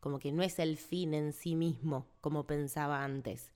como 0.00 0.18
que 0.18 0.32
no 0.32 0.42
es 0.42 0.58
el 0.58 0.76
fin 0.76 1.14
en 1.14 1.32
sí 1.32 1.54
mismo, 1.54 2.06
como 2.20 2.46
pensaba 2.46 3.04
antes, 3.04 3.52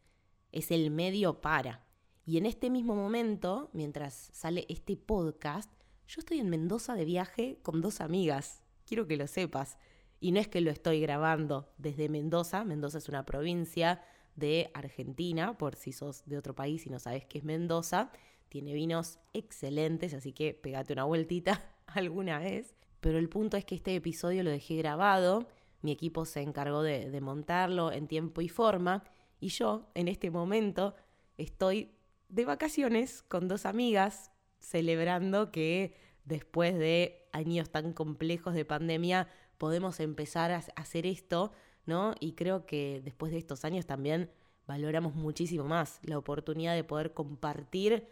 es 0.52 0.70
el 0.70 0.90
medio 0.90 1.40
para. 1.40 1.84
Y 2.25 2.38
en 2.38 2.46
este 2.46 2.70
mismo 2.70 2.94
momento, 2.94 3.68
mientras 3.73 4.30
sale 4.32 4.64
este 4.68 4.96
podcast, 4.96 5.70
yo 6.06 6.20
estoy 6.20 6.38
en 6.40 6.50
Mendoza 6.50 6.94
de 6.94 7.04
viaje 7.04 7.58
con 7.62 7.80
dos 7.80 8.00
amigas, 8.00 8.62
quiero 8.87 9.06
que 9.06 9.16
lo 9.16 9.26
sepas. 9.26 9.78
Y 10.20 10.32
no 10.32 10.40
es 10.40 10.49
que 10.49 10.61
lo 10.61 10.70
estoy 10.70 11.00
grabando 11.00 11.73
desde 11.76 12.08
Mendoza, 12.08 12.64
Mendoza 12.64 12.99
es 12.99 13.08
una 13.08 13.25
provincia 13.25 14.02
de 14.37 14.70
Argentina, 14.75 15.56
por 15.58 15.76
si 15.76 15.92
sos 15.92 16.25
de 16.26 16.38
otro 16.38 16.54
país 16.54 16.87
y 16.87 16.90
no 16.90 16.99
sabes 16.99 17.25
qué 17.26 17.38
es 17.38 17.44
Mendoza. 17.44 18.11
Tiene 18.49 18.73
vinos 18.73 19.18
excelentes, 19.32 20.14
así 20.14 20.32
que 20.32 20.54
pegate 20.54 20.92
una 20.92 21.04
vueltita 21.04 21.75
alguna 21.87 22.38
vez. 22.38 22.75
Pero 23.00 23.18
el 23.18 23.28
punto 23.28 23.56
es 23.56 23.64
que 23.64 23.75
este 23.75 23.94
episodio 23.94 24.42
lo 24.42 24.50
dejé 24.50 24.76
grabado, 24.76 25.46
mi 25.82 25.92
equipo 25.92 26.25
se 26.25 26.40
encargó 26.40 26.82
de, 26.82 27.11
de 27.11 27.20
montarlo 27.20 27.92
en 27.92 28.06
tiempo 28.06 28.40
y 28.40 28.49
forma, 28.49 29.04
y 29.40 29.49
yo 29.49 29.90
en 29.94 30.08
este 30.08 30.30
momento 30.30 30.94
estoy 31.37 31.90
de 32.30 32.46
vacaciones 32.46 33.23
con 33.23 33.46
dos 33.46 33.66
amigas, 33.66 34.32
celebrando 34.64 35.52
que 35.52 35.94
después 36.25 36.78
de 36.78 37.28
años 37.33 37.71
tan 37.71 37.92
complejos 37.92 38.54
de 38.54 38.64
pandemia 38.64 39.28
podemos 39.59 40.00
empezar 40.00 40.50
a 40.50 40.64
hacer 40.76 41.06
esto 41.06 41.52
¿no? 41.87 42.14
Y 42.21 42.33
creo 42.33 42.66
que 42.66 43.00
después 43.04 43.33
de 43.33 43.38
estos 43.38 43.64
años 43.64 43.87
también 43.87 44.30
valoramos 44.66 45.14
muchísimo 45.14 45.64
más 45.64 46.00
la 46.02 46.18
oportunidad 46.18 46.75
de 46.75 46.85
poder 46.85 47.12
compartir 47.12 48.09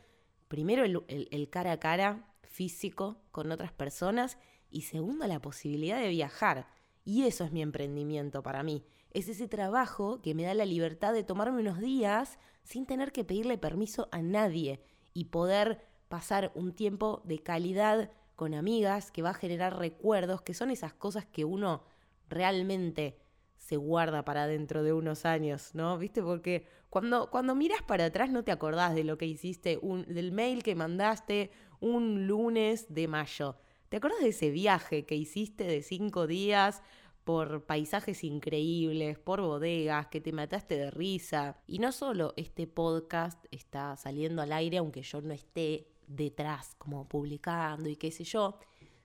primero 0.48 0.84
el, 0.84 1.48
cara 1.50 1.72
a 1.72 1.80
cara 1.80 2.34
físico 2.42 3.22
con 3.30 3.50
otras 3.50 3.72
personas 3.72 4.36
y 4.70 4.82
segundo 4.82 5.26
la 5.26 5.40
posibilidad 5.40 6.00
de 6.00 6.08
viajar. 6.08 6.66
Y 7.04 7.24
eso 7.24 7.44
es 7.44 7.52
mi 7.52 7.62
emprendimiento 7.62 8.42
para 8.42 8.62
mí. 8.62 8.84
Es 9.10 9.28
ese 9.28 9.48
trabajo 9.48 10.20
que 10.22 10.34
me 10.34 10.44
da 10.44 10.54
la 10.54 10.64
libertad 10.64 11.12
de 11.12 11.24
tomarme 11.24 11.60
unos 11.60 11.80
días 11.80 12.38
sin 12.62 12.86
tener 12.86 13.12
que 13.12 13.24
pedirle 13.24 13.58
permiso 13.58 14.08
a 14.12 14.22
nadie 14.22 14.82
y 15.14 15.26
poder 15.26 15.80
pasar 16.12 16.52
un 16.54 16.74
tiempo 16.74 17.22
de 17.24 17.38
calidad 17.38 18.10
con 18.36 18.52
amigas 18.52 19.10
que 19.10 19.22
va 19.22 19.30
a 19.30 19.34
generar 19.34 19.78
recuerdos, 19.78 20.42
que 20.42 20.52
son 20.52 20.70
esas 20.70 20.92
cosas 20.92 21.24
que 21.24 21.46
uno 21.46 21.84
realmente 22.28 23.16
se 23.56 23.78
guarda 23.78 24.22
para 24.22 24.46
dentro 24.46 24.82
de 24.82 24.92
unos 24.92 25.24
años, 25.24 25.74
¿no? 25.74 25.96
¿Viste? 25.96 26.22
Porque 26.22 26.66
cuando, 26.90 27.30
cuando 27.30 27.54
miras 27.54 27.80
para 27.80 28.04
atrás 28.04 28.28
no 28.28 28.44
te 28.44 28.52
acordás 28.52 28.94
de 28.94 29.04
lo 29.04 29.16
que 29.16 29.24
hiciste, 29.24 29.78
un, 29.80 30.04
del 30.04 30.32
mail 30.32 30.62
que 30.62 30.74
mandaste 30.74 31.50
un 31.80 32.26
lunes 32.26 32.92
de 32.92 33.08
mayo. 33.08 33.56
¿Te 33.88 33.96
acordás 33.96 34.20
de 34.20 34.28
ese 34.28 34.50
viaje 34.50 35.06
que 35.06 35.16
hiciste 35.16 35.64
de 35.64 35.80
cinco 35.80 36.26
días 36.26 36.82
por 37.24 37.64
paisajes 37.64 38.22
increíbles, 38.22 39.18
por 39.18 39.40
bodegas, 39.40 40.08
que 40.08 40.20
te 40.20 40.32
mataste 40.32 40.76
de 40.76 40.90
risa? 40.90 41.56
Y 41.66 41.78
no 41.78 41.90
solo 41.90 42.34
este 42.36 42.66
podcast 42.66 43.42
está 43.50 43.96
saliendo 43.96 44.42
al 44.42 44.52
aire, 44.52 44.76
aunque 44.76 45.00
yo 45.00 45.22
no 45.22 45.32
esté 45.32 45.91
detrás 46.16 46.74
como 46.76 47.08
publicando 47.08 47.88
y 47.88 47.96
qué 47.96 48.10
sé 48.10 48.24
yo, 48.24 48.58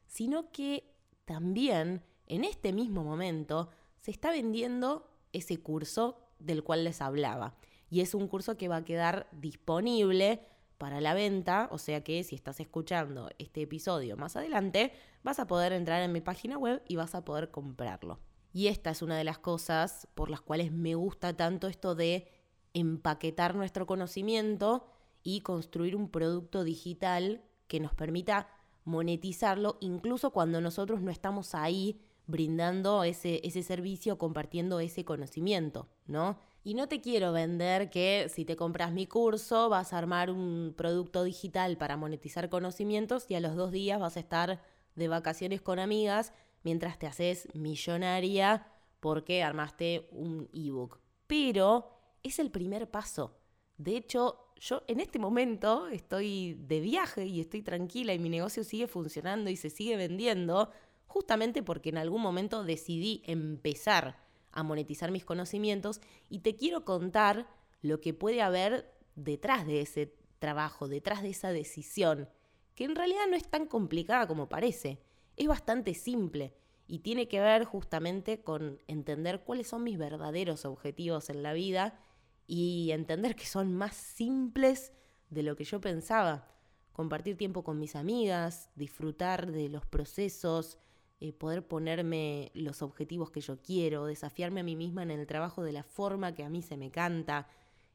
sino 0.06 0.52
que 0.52 0.94
también 1.26 2.04
en 2.28 2.44
este 2.44 2.74
mismo 2.74 3.04
momento 3.04 3.70
se 4.00 4.12
está 4.12 4.32
vendiendo 4.32 5.10
ese 5.34 5.58
curso 5.58 6.20
del 6.40 6.64
cual 6.64 6.84
les 6.84 7.02
hablaba. 7.02 7.56
Y 7.90 8.02
es 8.02 8.14
un 8.14 8.28
curso 8.28 8.58
que 8.58 8.68
va 8.68 8.78
a 8.78 8.86
quedar 8.86 9.28
disponible 9.32 10.42
para 10.78 11.02
la 11.02 11.14
venta, 11.14 11.70
o 11.72 11.78
sea 11.78 12.04
que 12.04 12.24
si 12.24 12.36
estás 12.36 12.60
escuchando 12.60 13.30
este 13.40 13.64
episodio 13.64 14.16
más 14.16 14.36
adelante, 14.36 14.94
vas 15.24 15.40
a 15.40 15.48
poder 15.48 15.74
entrar 15.74 16.02
en 16.02 16.12
mi 16.12 16.22
página 16.22 16.58
web 16.58 16.84
y 16.88 16.96
vas 16.96 17.16
a 17.16 17.26
poder 17.26 17.50
comprarlo. 17.50 18.20
Y 18.54 18.68
esta 18.68 18.92
es 18.92 19.02
una 19.02 19.18
de 19.18 19.24
las 19.24 19.40
cosas 19.40 20.08
por 20.14 20.30
las 20.30 20.42
cuales 20.42 20.72
me 20.72 20.96
gusta 20.96 21.36
tanto 21.36 21.68
esto 21.68 21.96
de 21.96 22.28
empaquetar 22.74 23.56
nuestro 23.56 23.88
conocimiento 23.88 24.88
y 25.24 25.42
construir 25.42 25.96
un 25.96 26.10
producto 26.10 26.64
digital 26.64 27.42
que 27.68 27.80
nos 27.80 27.94
permita 27.94 28.50
monetizarlo 28.86 29.78
incluso 29.82 30.32
cuando 30.32 30.62
nosotros 30.62 31.02
no 31.02 31.12
estamos 31.12 31.54
ahí 31.56 32.02
brindando 32.26 33.04
ese, 33.04 33.42
ese 33.44 33.64
servicio, 33.64 34.18
compartiendo 34.18 34.80
ese 34.80 35.06
conocimiento, 35.06 35.88
¿no? 36.06 36.40
Y 36.64 36.74
no 36.74 36.90
te 36.90 37.00
quiero 37.00 37.32
vender 37.32 37.90
que 37.90 38.28
si 38.30 38.44
te 38.44 38.58
compras 38.58 38.92
mi 38.92 39.08
curso 39.08 39.70
vas 39.70 39.94
a 39.94 39.98
armar 39.98 40.30
un 40.30 40.74
producto 40.76 41.24
digital 41.24 41.78
para 41.78 41.96
monetizar 41.96 42.50
conocimientos 42.50 43.26
y 43.30 43.36
a 43.36 43.40
los 43.40 43.56
dos 43.56 43.72
días 43.72 44.00
vas 44.00 44.18
a 44.18 44.20
estar 44.20 44.62
de 44.96 45.08
vacaciones 45.08 45.62
con 45.62 45.80
amigas 45.80 46.34
mientras 46.64 47.00
te 47.00 47.08
haces 47.08 47.48
millonaria 47.54 48.68
porque 49.00 49.44
armaste 49.44 50.10
un 50.12 50.50
ebook. 50.52 51.00
Pero 51.28 51.90
es 52.24 52.40
el 52.40 52.52
primer 52.52 52.92
paso. 52.92 53.38
De 53.78 53.96
hecho, 53.96 54.47
yo 54.60 54.84
en 54.88 55.00
este 55.00 55.20
momento 55.20 55.88
estoy 55.88 56.56
de 56.68 56.80
viaje 56.80 57.26
y 57.26 57.40
estoy 57.40 57.62
tranquila 57.62 58.14
y 58.14 58.20
mi 58.20 58.30
negocio 58.30 58.64
sigue 58.64 58.88
funcionando 58.88 59.50
y 59.50 59.56
se 59.56 59.70
sigue 59.70 59.98
vendiendo 59.98 60.72
justamente 61.06 61.64
porque 61.64 61.90
en 61.90 61.98
algún 61.98 62.22
momento 62.22 62.64
decidí 62.64 63.22
empezar 63.26 64.18
a 64.52 64.64
monetizar 64.64 65.12
mis 65.12 65.26
conocimientos 65.26 66.02
y 66.30 66.40
te 66.40 66.56
quiero 66.56 66.84
contar 66.84 67.48
lo 67.82 68.02
que 68.02 68.14
puede 68.14 68.42
haber 68.42 68.92
detrás 69.16 69.66
de 69.68 69.82
ese 69.82 70.16
trabajo, 70.40 70.88
detrás 70.88 71.22
de 71.22 71.30
esa 71.30 71.52
decisión, 71.52 72.30
que 72.76 72.84
en 72.84 72.96
realidad 72.96 73.28
no 73.30 73.36
es 73.36 73.48
tan 73.48 73.66
complicada 73.66 74.28
como 74.28 74.50
parece. 74.50 75.00
Es 75.36 75.48
bastante 75.48 75.94
simple 75.94 76.54
y 76.88 77.00
tiene 77.00 77.28
que 77.28 77.40
ver 77.40 77.66
justamente 77.66 78.42
con 78.42 78.80
entender 78.88 79.42
cuáles 79.42 79.68
son 79.68 79.84
mis 79.84 79.98
verdaderos 79.98 80.66
objetivos 80.66 81.30
en 81.30 81.44
la 81.44 81.54
vida 81.54 82.00
y 82.48 82.92
entender 82.92 83.36
que 83.36 83.46
son 83.46 83.74
más 83.74 83.96
simples 83.96 84.94
de 85.30 85.44
lo 85.44 85.56
que 85.56 85.66
yo 85.66 85.82
pensaba. 85.82 86.48
Compartir 86.94 87.38
tiempo 87.38 87.63
con 87.63 87.80
mis 87.80 87.96
amigas, 87.96 88.70
disfrutar 88.75 89.51
de 89.51 89.70
los 89.70 89.86
procesos, 89.86 90.80
eh, 91.20 91.34
poder 91.34 91.68
ponerme 91.68 92.51
los 92.54 92.82
objetivos 92.82 93.30
que 93.30 93.42
yo 93.42 93.62
quiero, 93.62 94.06
desafiarme 94.06 94.62
a 94.62 94.63
mí 94.63 94.75
misma 94.75 95.04
en 95.04 95.12
el 95.12 95.27
trabajo 95.27 95.63
de 95.63 95.74
la 95.74 95.84
forma 95.84 96.34
que 96.34 96.44
a 96.44 96.50
mí 96.50 96.62
se 96.62 96.77
me 96.77 96.89
canta, 96.89 97.48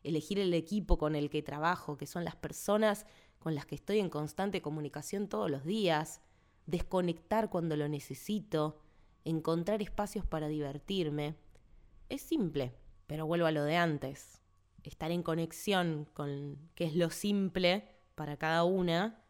elegir 0.03 0.39
el 0.39 0.53
equipo 0.55 0.99
con 0.99 1.15
el 1.15 1.31
que 1.31 1.43
trabajo, 1.43 1.97
que 1.97 2.07
son 2.07 2.25
las 2.25 2.37
personas 2.37 3.07
con 3.39 3.55
las 3.55 3.67
que 3.67 3.75
estoy 3.75 3.99
en 3.99 4.11
constante 4.11 4.63
comunicación 4.63 5.29
todos 5.29 5.51
los 5.51 5.65
días, 5.65 6.21
desconectar 6.67 7.49
cuando 7.51 7.77
lo 7.77 7.89
necesito, 7.89 8.79
encontrar 9.25 9.83
espacios 9.83 10.27
para 10.27 10.49
divertirme. 10.49 11.37
Es 12.09 12.23
simple, 12.23 12.75
pero 13.07 13.27
vuelvo 13.27 13.47
a 13.47 13.53
lo 13.53 13.65
de 13.65 13.77
antes. 13.77 14.42
Estar 14.83 15.11
en 15.11 15.23
conexión 15.23 16.09
con 16.13 16.59
qué 16.75 16.85
es 16.85 16.97
lo 16.97 17.11
simple 17.11 17.89
para 18.15 18.37
cada 18.37 18.65
una 18.65 19.23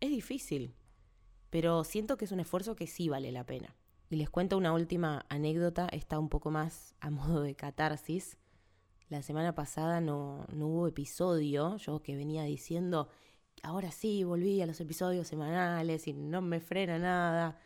es 0.00 0.10
difícil, 0.10 0.74
pero 1.50 1.84
siento 1.84 2.16
que 2.16 2.24
es 2.24 2.32
un 2.32 2.40
esfuerzo 2.40 2.76
que 2.76 2.86
sí 2.86 3.08
vale 3.08 3.32
la 3.32 3.44
pena. 3.44 3.74
Y 4.08 4.16
les 4.16 4.30
cuento 4.30 4.56
una 4.56 4.72
última 4.72 5.24
anécdota, 5.28 5.88
está 5.92 6.18
un 6.18 6.28
poco 6.28 6.50
más 6.50 6.94
a 7.00 7.10
modo 7.10 7.42
de 7.42 7.54
catarsis. 7.54 8.38
La 9.08 9.22
semana 9.22 9.54
pasada 9.54 10.00
no, 10.00 10.46
no 10.52 10.68
hubo 10.68 10.88
episodio, 10.88 11.76
yo 11.76 12.02
que 12.02 12.16
venía 12.16 12.44
diciendo, 12.44 13.08
ahora 13.62 13.90
sí, 13.90 14.24
volví 14.24 14.60
a 14.62 14.66
los 14.66 14.80
episodios 14.80 15.26
semanales 15.28 16.06
y 16.08 16.12
no 16.12 16.42
me 16.42 16.60
frena 16.60 16.98
nada. 16.98 17.58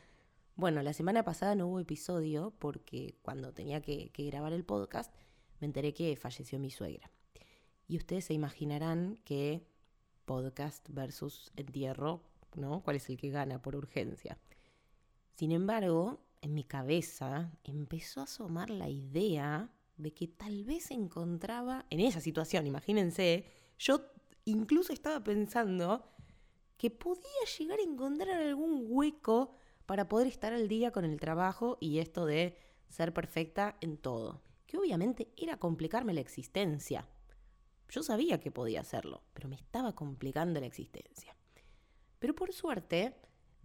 Bueno, 0.57 0.83
la 0.83 0.93
semana 0.93 1.25
pasada 1.25 1.55
no 1.55 1.67
hubo 1.67 1.81
episodio 1.81 2.55
porque 2.59 3.17
cuando 3.23 3.53
tenía 3.53 3.81
que, 3.81 4.11
grabar 4.17 4.53
el 4.53 4.65
podcast 4.65 5.13
me 5.61 5.67
enteré 5.67 5.93
que 5.93 6.17
falleció 6.17 6.59
mi 6.59 6.71
suegra. 6.71 7.11
Y 7.87 7.97
ustedes 7.97 8.27
se 8.27 8.35
imaginarán 8.35 9.19
que 9.25 9.67
podcast 10.25 10.89
versus 10.91 11.53
entierro, 11.57 12.23
¿no? 12.55 12.83
¿Cuál 12.83 12.97
es 12.97 13.09
el 13.11 13.17
que 13.17 13.31
gana 13.31 13.61
por 13.61 13.77
urgencia? 13.77 14.39
Sin 15.35 15.53
embargo, 15.53 16.21
en 16.41 16.55
mi 16.55 16.65
cabeza 16.65 17.53
empezó 17.65 18.21
a 18.21 18.25
asomar 18.25 18.71
la 18.71 18.89
idea 18.89 19.71
de 19.97 20.13
que 20.13 20.29
tal 20.29 20.65
vez 20.65 20.91
encontraba, 20.91 21.87
en 21.91 22.01
esa 22.01 22.21
situación, 22.21 22.67
imagínense, 22.67 23.45
yo 23.79 24.01
incluso 24.45 24.93
estaba 24.93 25.23
pensando 25.23 26.05
que 26.77 26.91
podía 26.91 27.23
llegar 27.59 27.79
a 27.79 27.83
encontrar 27.83 28.43
algún 28.43 28.85
hueco 28.89 29.53
para 29.87 30.09
poder 30.09 30.27
estar 30.27 30.53
al 30.53 30.69
día 30.69 30.91
con 30.91 31.05
el 31.05 31.21
trabajo 31.21 31.79
y 31.81 31.99
esto 31.99 32.27
de 32.27 32.57
ser 32.89 33.13
perfecta 33.13 33.77
en 33.81 33.97
todo. 33.97 34.43
Que 34.67 34.79
obviamente 34.79 35.33
era 35.37 35.59
complicarme 35.59 36.15
la 36.15 36.21
existencia. 36.21 37.09
Yo 37.89 38.03
sabía 38.03 38.41
que 38.41 38.51
podía 38.51 38.81
hacerlo, 38.81 39.23
pero 39.33 39.49
me 39.49 39.57
estaba 39.57 39.95
complicando 39.95 40.61
la 40.61 40.67
existencia. 40.67 41.37
Pero 42.19 42.35
por 42.35 42.53
suerte, 42.53 43.17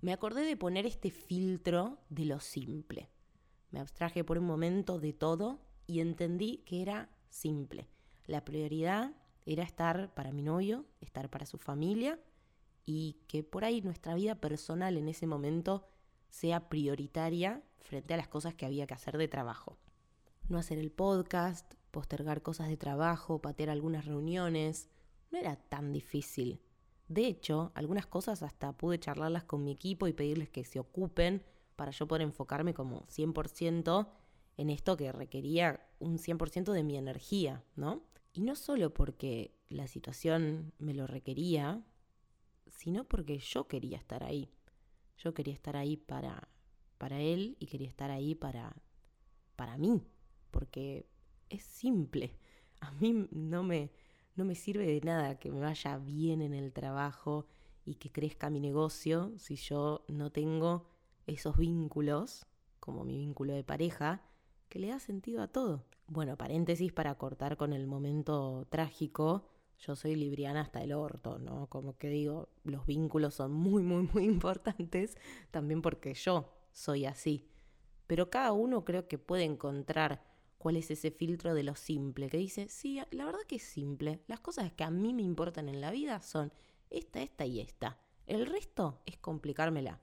me 0.02 0.14
acordé 0.14 0.44
de 0.44 0.58
poner 0.58 0.86
este 0.86 1.12
filtro 1.12 2.00
de 2.10 2.26
lo 2.26 2.40
simple. 2.40 3.10
Me 3.72 3.80
abstraje 3.80 4.24
por 4.24 4.38
un 4.38 4.46
momento 4.46 5.00
de 5.00 5.14
todo 5.14 5.60
y 5.88 6.00
entendí 6.00 6.58
que 6.66 6.82
era 6.82 7.10
simple. 7.30 7.88
La 8.26 8.46
prioridad 8.46 9.14
era 9.46 9.64
estar 9.64 10.14
para 10.14 10.32
mi 10.32 10.42
novio, 10.42 10.86
estar 11.02 11.30
para 11.30 11.46
su 11.46 11.58
familia 11.58 12.20
y 12.86 13.18
que 13.28 13.44
por 13.44 13.66
ahí 13.66 13.82
nuestra 13.82 14.16
vida 14.16 14.36
personal 14.36 14.98
en 14.98 15.10
ese 15.10 15.28
momento 15.28 15.88
sea 16.30 16.70
prioritaria 16.70 17.64
frente 17.78 18.14
a 18.14 18.18
las 18.18 18.28
cosas 18.28 18.54
que 18.54 18.66
había 18.66 18.88
que 18.88 18.94
hacer 18.94 19.18
de 19.18 19.28
trabajo. 19.28 19.78
No 20.48 20.58
hacer 20.58 20.78
el 20.78 20.91
podcast, 20.91 21.74
postergar 21.91 22.41
cosas 22.41 22.67
de 22.67 22.78
trabajo, 22.78 23.41
patear 23.41 23.69
algunas 23.69 24.06
reuniones, 24.06 24.89
no 25.32 25.38
era 25.38 25.56
tan 25.56 25.91
difícil. 25.91 26.62
De 27.08 27.25
hecho, 27.25 27.71
algunas 27.73 28.06
cosas 28.06 28.43
hasta 28.43 28.73
pude 28.73 28.99
charlarlas 28.99 29.43
con 29.43 29.63
mi 29.63 29.71
equipo 29.71 30.08
y 30.08 30.13
pedirles 30.13 30.49
que 30.49 30.63
se 30.63 30.80
ocupen 30.80 31.43
para 31.75 31.91
yo 31.91 32.08
poder 32.08 32.21
enfocarme 32.21 32.73
como 32.73 33.06
100% 33.08 34.10
en 34.58 34.69
esto 34.69 34.97
que 34.97 35.12
requería 35.12 35.88
un 35.99 36.17
100% 36.17 36.71
de 36.73 36.84
mi 36.84 36.97
energía, 36.97 37.63
¿no? 37.75 38.04
Y 38.34 38.41
no 38.41 38.56
solo 38.56 38.93
porque 38.93 39.56
la 39.69 39.88
situación 39.88 40.73
me 40.78 40.93
lo 40.93 41.08
requería, 41.08 41.82
sino 42.67 43.06
porque 43.06 43.39
yo 43.39 43.67
quería 43.67 43.97
estar 43.97 44.23
ahí. 44.23 44.52
Yo 45.17 45.34
quería 45.34 45.54
estar 45.54 45.75
ahí 45.75 45.97
para, 45.97 46.49
para 46.97 47.19
él 47.19 47.58
y 47.60 47.67
quería 47.67 47.88
estar 47.88 48.12
ahí 48.12 48.36
para, 48.36 48.75
para 49.56 49.78
mí, 49.78 50.04
porque 50.52 51.08
es 51.50 51.64
simple. 51.64 52.36
A 52.82 52.92
mí 52.92 53.28
no 53.32 53.64
me, 53.64 53.92
no 54.36 54.46
me 54.46 54.56
sirve 54.56 54.86
de 54.86 55.02
nada 55.02 55.40
que 55.40 55.52
me 55.52 55.60
vaya 55.60 55.98
bien 55.98 56.42
en 56.42 56.54
el 56.54 56.72
trabajo 56.72 57.48
y 57.86 57.96
que 57.96 58.12
crezca 58.12 58.50
mi 58.50 58.60
negocio 58.60 59.34
si 59.38 59.56
yo 59.56 60.06
no 60.08 60.32
tengo 60.32 60.90
esos 61.28 61.58
vínculos, 61.58 62.46
como 62.80 63.04
mi 63.04 63.18
vínculo 63.18 63.54
de 63.54 63.64
pareja, 63.64 64.22
que 64.70 64.80
le 64.80 64.90
da 64.90 65.00
sentido 65.00 65.42
a 65.42 65.48
todo. 65.48 65.86
Bueno, 66.08 66.38
paréntesis 66.38 66.92
para 66.92 67.16
cortar 67.16 67.58
con 67.58 67.74
el 67.74 67.88
momento 67.88 68.68
trágico 68.70 69.46
yo 69.80 69.96
soy 69.96 70.16
libriana 70.16 70.62
hasta 70.62 70.84
el 70.84 70.92
orto, 70.92 71.40
¿no? 71.40 71.68
Como 71.68 71.98
que 71.98 72.10
digo, 72.10 72.50
los 72.64 72.86
vínculos 72.86 73.36
son 73.36 73.54
muy, 73.54 73.82
muy, 73.82 74.10
muy 74.14 74.26
importantes, 74.26 75.18
también 75.52 75.82
porque 75.82 76.14
yo 76.14 76.52
soy 76.72 77.06
así. 77.06 77.48
Pero 78.08 78.30
cada 78.30 78.52
uno 78.52 78.84
creo 78.84 79.08
que 79.08 79.18
puede 79.18 79.44
encontrar 79.44 80.24
cuál 80.60 80.76
es 80.76 80.91
ese 80.91 81.10
filtro 81.10 81.56
de 81.56 81.63
lo 81.63 81.74
simple, 81.76 82.30
que 82.30 82.38
dice, 82.38 82.67
sí, 82.69 83.02
la 83.12 83.26
verdad 83.26 83.39
que 83.48 83.56
es 83.56 83.63
simple. 83.63 84.19
Las 84.28 84.41
cosas 84.41 84.72
que 84.74 84.84
a 84.84 84.91
mí 84.91 85.13
me 85.13 85.24
importan 85.24 85.69
en 85.69 85.82
la 85.82 85.89
vida 85.89 86.22
son 86.22 86.54
esta, 86.91 87.22
esta 87.22 87.45
y 87.45 87.62
esta. 87.62 87.98
El 88.28 88.45
resto 88.45 89.02
es 89.06 89.17
complicármela. 89.17 90.02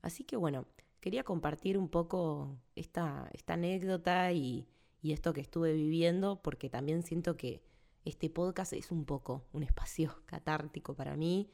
Así 0.00 0.24
que 0.24 0.36
bueno, 0.36 0.66
quería 1.00 1.24
compartir 1.24 1.76
un 1.76 1.88
poco 1.88 2.56
esta, 2.76 3.28
esta 3.32 3.54
anécdota 3.54 4.32
y, 4.32 4.68
y 5.02 5.12
esto 5.12 5.32
que 5.32 5.40
estuve 5.40 5.72
viviendo, 5.74 6.40
porque 6.42 6.70
también 6.70 7.02
siento 7.02 7.36
que 7.36 7.60
este 8.04 8.30
podcast 8.30 8.72
es 8.72 8.92
un 8.92 9.04
poco 9.04 9.48
un 9.52 9.64
espacio 9.64 10.22
catártico 10.26 10.94
para 10.94 11.16
mí 11.16 11.50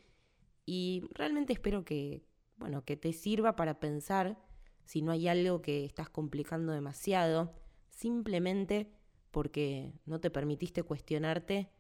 y 0.66 1.02
realmente 1.12 1.54
espero 1.54 1.85
que, 1.85 2.22
bueno, 2.57 2.85
que 2.85 2.96
te 2.96 3.14
sirva 3.14 3.57
para 3.57 3.80
pensar 3.80 4.38
si 4.85 5.00
no 5.00 5.12
hay 5.12 5.28
algo 5.28 5.62
que 5.62 5.87
estás 5.87 6.11
complicando 6.11 6.72
demasiado, 6.72 7.54
simplemente 7.94 8.92
porque 9.30 9.92
no 10.07 10.20
te 10.20 10.30
permitiste 10.30 10.83
cuestionarte 10.83 11.70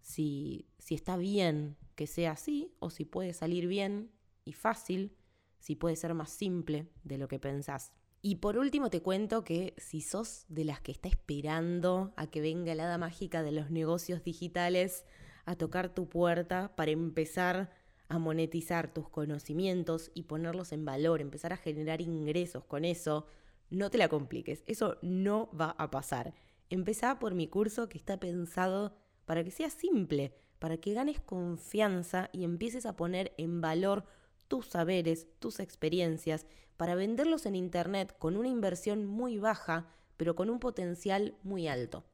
si, 0.00 0.66
si 0.78 0.94
está 0.94 1.16
bien 1.16 1.76
que 1.94 2.06
sea 2.06 2.32
así 2.32 2.72
o 2.78 2.90
si 2.90 3.04
puede 3.04 3.32
salir 3.32 3.66
bien 3.66 4.10
y 4.44 4.52
fácil, 4.52 5.16
si 5.58 5.74
puede 5.74 5.96
ser 5.96 6.14
más 6.14 6.30
simple 6.30 6.88
de 7.04 7.18
lo 7.18 7.28
que 7.28 7.38
pensás. 7.38 7.92
Y 8.20 8.36
por 8.36 8.58
último 8.58 8.90
te 8.90 9.02
cuento 9.02 9.44
que 9.44 9.74
si 9.76 10.00
sos 10.00 10.44
de 10.48 10.64
las 10.64 10.80
que 10.80 10.92
está 10.92 11.08
esperando 11.08 12.12
a 12.16 12.28
que 12.28 12.40
venga 12.40 12.74
la 12.74 12.84
hada 12.84 12.98
mágica 12.98 13.42
de 13.42 13.52
los 13.52 13.70
negocios 13.70 14.24
digitales 14.24 15.04
a 15.44 15.56
tocar 15.56 15.94
tu 15.94 16.08
puerta 16.08 16.74
para 16.74 16.90
empezar 16.90 17.70
a 18.08 18.18
monetizar 18.18 18.92
tus 18.92 19.08
conocimientos 19.08 20.10
y 20.14 20.24
ponerlos 20.24 20.72
en 20.72 20.84
valor, 20.84 21.20
empezar 21.20 21.52
a 21.52 21.58
generar 21.58 22.00
ingresos 22.00 22.64
con 22.64 22.84
eso, 22.84 23.26
no 23.70 23.90
te 23.90 23.98
la 23.98 24.08
compliques, 24.08 24.62
eso 24.66 24.98
no 25.02 25.50
va 25.58 25.74
a 25.78 25.90
pasar. 25.90 26.34
Empezá 26.70 27.18
por 27.18 27.34
mi 27.34 27.48
curso 27.48 27.88
que 27.88 27.98
está 27.98 28.18
pensado 28.18 28.96
para 29.24 29.44
que 29.44 29.50
sea 29.50 29.70
simple, 29.70 30.34
para 30.58 30.78
que 30.78 30.94
ganes 30.94 31.20
confianza 31.20 32.30
y 32.32 32.44
empieces 32.44 32.86
a 32.86 32.96
poner 32.96 33.34
en 33.38 33.60
valor 33.60 34.04
tus 34.48 34.66
saberes, 34.66 35.28
tus 35.38 35.60
experiencias, 35.60 36.46
para 36.76 36.94
venderlos 36.94 37.44
en 37.46 37.56
Internet 37.56 38.16
con 38.18 38.36
una 38.36 38.48
inversión 38.48 39.04
muy 39.04 39.38
baja, 39.38 39.88
pero 40.16 40.34
con 40.34 40.48
un 40.48 40.60
potencial 40.60 41.36
muy 41.42 41.68
alto. 41.68 42.04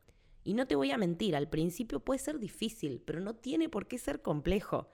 Y 0.43 0.55
no 0.55 0.67
te 0.67 0.75
voy 0.75 0.91
a 0.91 0.99
mentir, 0.99 1.37
al 1.37 1.49
principio 1.49 2.01
puede 2.01 2.19
ser 2.19 2.39
difícil, 2.39 3.03
pero 3.05 3.21
no 3.21 3.35
tiene 3.35 3.69
por 3.69 3.87
qué 3.87 3.99
ser 3.99 4.23
complejo. 4.23 4.89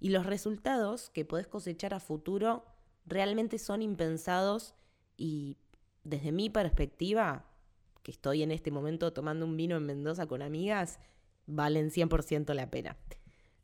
Y 0.00 0.10
los 0.10 0.26
resultados 0.26 1.10
que 1.10 1.24
podés 1.24 1.46
cosechar 1.46 1.94
a 1.94 2.00
futuro 2.00 2.64
realmente 3.06 3.58
son 3.58 3.82
impensados 3.82 4.74
y 5.16 5.58
desde 6.04 6.32
mi 6.32 6.50
perspectiva, 6.50 7.46
que 8.02 8.10
estoy 8.12 8.42
en 8.42 8.50
este 8.50 8.70
momento 8.70 9.12
tomando 9.12 9.46
un 9.46 9.56
vino 9.56 9.76
en 9.76 9.86
Mendoza 9.86 10.26
con 10.26 10.42
amigas, 10.42 11.00
valen 11.46 11.90
100% 11.90 12.54
la 12.54 12.70
pena. 12.70 12.96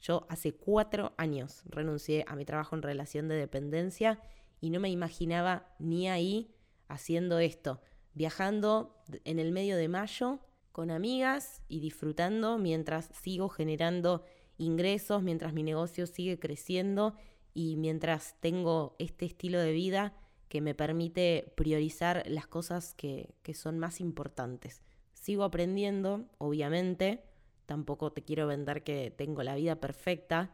Yo 0.00 0.26
hace 0.30 0.52
cuatro 0.52 1.12
años 1.18 1.62
renuncié 1.66 2.24
a 2.26 2.34
mi 2.34 2.46
trabajo 2.46 2.74
en 2.74 2.82
relación 2.82 3.28
de 3.28 3.34
dependencia 3.34 4.18
y 4.60 4.70
no 4.70 4.80
me 4.80 4.88
imaginaba 4.88 5.74
ni 5.78 6.08
ahí 6.08 6.54
haciendo 6.88 7.38
esto, 7.38 7.80
viajando 8.14 9.02
en 9.24 9.38
el 9.38 9.52
medio 9.52 9.76
de 9.76 9.88
mayo 9.88 10.40
con 10.72 10.90
amigas 10.90 11.62
y 11.68 11.80
disfrutando 11.80 12.56
mientras 12.56 13.10
sigo 13.22 13.50
generando 13.50 14.24
ingresos, 14.56 15.22
mientras 15.22 15.52
mi 15.52 15.62
negocio 15.62 16.06
sigue 16.06 16.38
creciendo 16.38 17.14
y 17.52 17.76
mientras 17.76 18.36
tengo 18.40 18.96
este 18.98 19.26
estilo 19.26 19.58
de 19.58 19.72
vida 19.72 20.14
que 20.50 20.60
me 20.60 20.74
permite 20.74 21.52
priorizar 21.54 22.24
las 22.26 22.48
cosas 22.48 22.92
que, 22.94 23.36
que 23.42 23.54
son 23.54 23.78
más 23.78 24.00
importantes. 24.00 24.82
Sigo 25.14 25.44
aprendiendo, 25.44 26.24
obviamente, 26.38 27.22
tampoco 27.66 28.12
te 28.12 28.22
quiero 28.22 28.48
vender 28.48 28.82
que 28.82 29.12
tengo 29.12 29.44
la 29.44 29.54
vida 29.54 29.76
perfecta, 29.76 30.50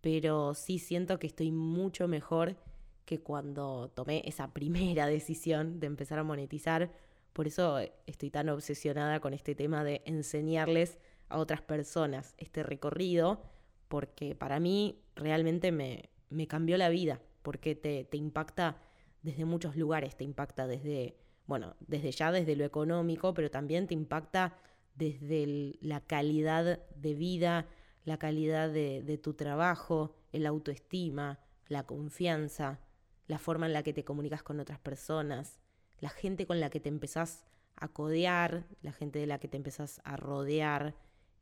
pero 0.00 0.52
sí 0.54 0.80
siento 0.80 1.20
que 1.20 1.28
estoy 1.28 1.52
mucho 1.52 2.08
mejor 2.08 2.56
que 3.04 3.20
cuando 3.20 3.88
tomé 3.94 4.20
esa 4.26 4.48
primera 4.52 5.06
decisión 5.06 5.78
de 5.78 5.86
empezar 5.86 6.18
a 6.18 6.24
monetizar. 6.24 6.90
Por 7.32 7.46
eso 7.46 7.78
estoy 8.04 8.30
tan 8.30 8.48
obsesionada 8.48 9.20
con 9.20 9.32
este 9.32 9.54
tema 9.54 9.84
de 9.84 10.02
enseñarles 10.06 10.98
a 11.28 11.38
otras 11.38 11.62
personas 11.62 12.34
este 12.36 12.64
recorrido, 12.64 13.44
porque 13.86 14.34
para 14.34 14.58
mí 14.58 15.04
realmente 15.14 15.70
me, 15.70 16.10
me 16.30 16.48
cambió 16.48 16.76
la 16.78 16.88
vida, 16.88 17.20
porque 17.42 17.76
te, 17.76 18.02
te 18.06 18.16
impacta 18.16 18.82
desde 19.26 19.44
muchos 19.44 19.74
lugares, 19.74 20.16
te 20.16 20.22
impacta 20.22 20.68
desde, 20.68 21.16
bueno, 21.48 21.74
desde 21.80 22.12
ya 22.12 22.30
desde 22.30 22.54
lo 22.54 22.64
económico, 22.64 23.34
pero 23.34 23.50
también 23.50 23.88
te 23.88 23.94
impacta 23.94 24.56
desde 24.94 25.76
la 25.80 26.00
calidad 26.00 26.78
de 26.94 27.14
vida, 27.14 27.66
la 28.04 28.18
calidad 28.18 28.70
de, 28.70 29.20
tu 29.20 29.34
trabajo, 29.34 30.14
el 30.30 30.46
autoestima, 30.46 31.40
la 31.66 31.82
confianza, 31.82 32.78
la 33.26 33.40
forma 33.40 33.66
en 33.66 33.72
la 33.72 33.82
que 33.82 33.92
te 33.92 34.04
comunicas 34.04 34.44
con 34.44 34.60
otras 34.60 34.78
personas, 34.78 35.58
la 35.98 36.10
gente 36.10 36.46
con 36.46 36.60
la 36.60 36.70
que 36.70 36.78
te 36.78 36.88
empezás 36.88 37.44
a 37.74 37.88
codear, 37.88 38.68
la 38.80 38.92
gente 38.92 39.18
de 39.18 39.26
la 39.26 39.40
que 39.40 39.48
te 39.48 39.56
empezás 39.56 40.00
a 40.04 40.16
rodear, 40.16 40.94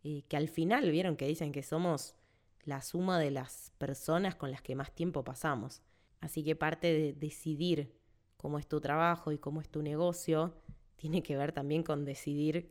eh, 0.05 0.23
que 0.27 0.39
al 0.39 0.49
final 0.49 0.91
vieron 0.91 1.17
que 1.17 1.29
dicen 1.29 1.53
que 1.53 1.63
somos 1.63 2.15
la 2.65 2.81
suma 2.81 3.19
de 3.19 3.31
las 3.31 3.73
personas 3.77 4.37
con 4.37 4.51
las 4.51 4.63
que 4.63 4.75
más 4.75 4.91
tiempo 4.91 5.23
pasamos. 5.23 5.83
Así 6.25 6.43
que 6.43 6.57
parte 6.57 6.87
de 6.87 7.13
decidir 7.13 7.93
cómo 8.39 8.59
es 8.59 8.67
tu 8.67 8.81
trabajo 8.81 9.31
y 9.31 9.37
cómo 9.37 9.61
es 9.61 9.69
tu 9.69 9.83
negocio 9.83 10.55
tiene 10.97 11.23
que 11.23 11.37
ver 11.37 11.53
también 11.53 11.83
con 11.83 12.07
decidir 12.07 12.71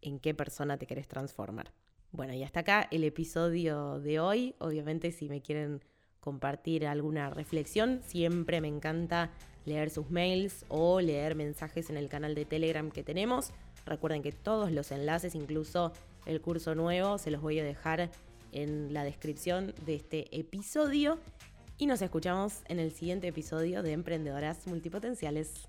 en 0.00 0.18
qué 0.18 0.32
persona 0.32 0.78
te 0.78 0.86
querés 0.86 1.08
transformar. 1.08 1.72
Bueno, 2.10 2.32
y 2.32 2.42
hasta 2.42 2.60
acá 2.60 2.88
el 2.90 3.04
episodio 3.04 4.00
de 4.00 4.18
hoy. 4.18 4.54
Obviamente 4.60 5.12
si 5.12 5.28
me 5.28 5.42
quieren 5.42 5.84
compartir 6.20 6.86
alguna 6.86 7.28
reflexión, 7.28 8.00
siempre 8.02 8.62
me 8.62 8.68
encanta 8.68 9.30
leer 9.66 9.90
sus 9.90 10.10
mails 10.10 10.64
o 10.68 11.02
leer 11.02 11.34
mensajes 11.34 11.90
en 11.90 11.98
el 11.98 12.08
canal 12.08 12.34
de 12.34 12.46
Telegram 12.46 12.90
que 12.90 13.02
tenemos. 13.02 13.50
Recuerden 13.84 14.22
que 14.22 14.32
todos 14.32 14.72
los 14.72 14.90
enlaces, 14.90 15.34
incluso 15.34 15.92
el 16.24 16.40
curso 16.40 16.74
nuevo, 16.74 17.18
se 17.18 17.30
los 17.30 17.42
voy 17.42 17.58
a 17.58 17.64
dejar 17.64 18.10
en 18.52 18.94
la 18.94 19.04
descripción 19.04 19.74
de 19.84 19.96
este 19.96 20.34
episodio. 20.34 21.18
Y 21.78 21.84
nos 21.84 22.00
escuchamos 22.00 22.62
en 22.68 22.78
el 22.80 22.90
siguiente 22.90 23.28
episodio 23.28 23.82
de 23.82 23.92
Emprendedoras 23.92 24.66
Multipotenciales. 24.66 25.68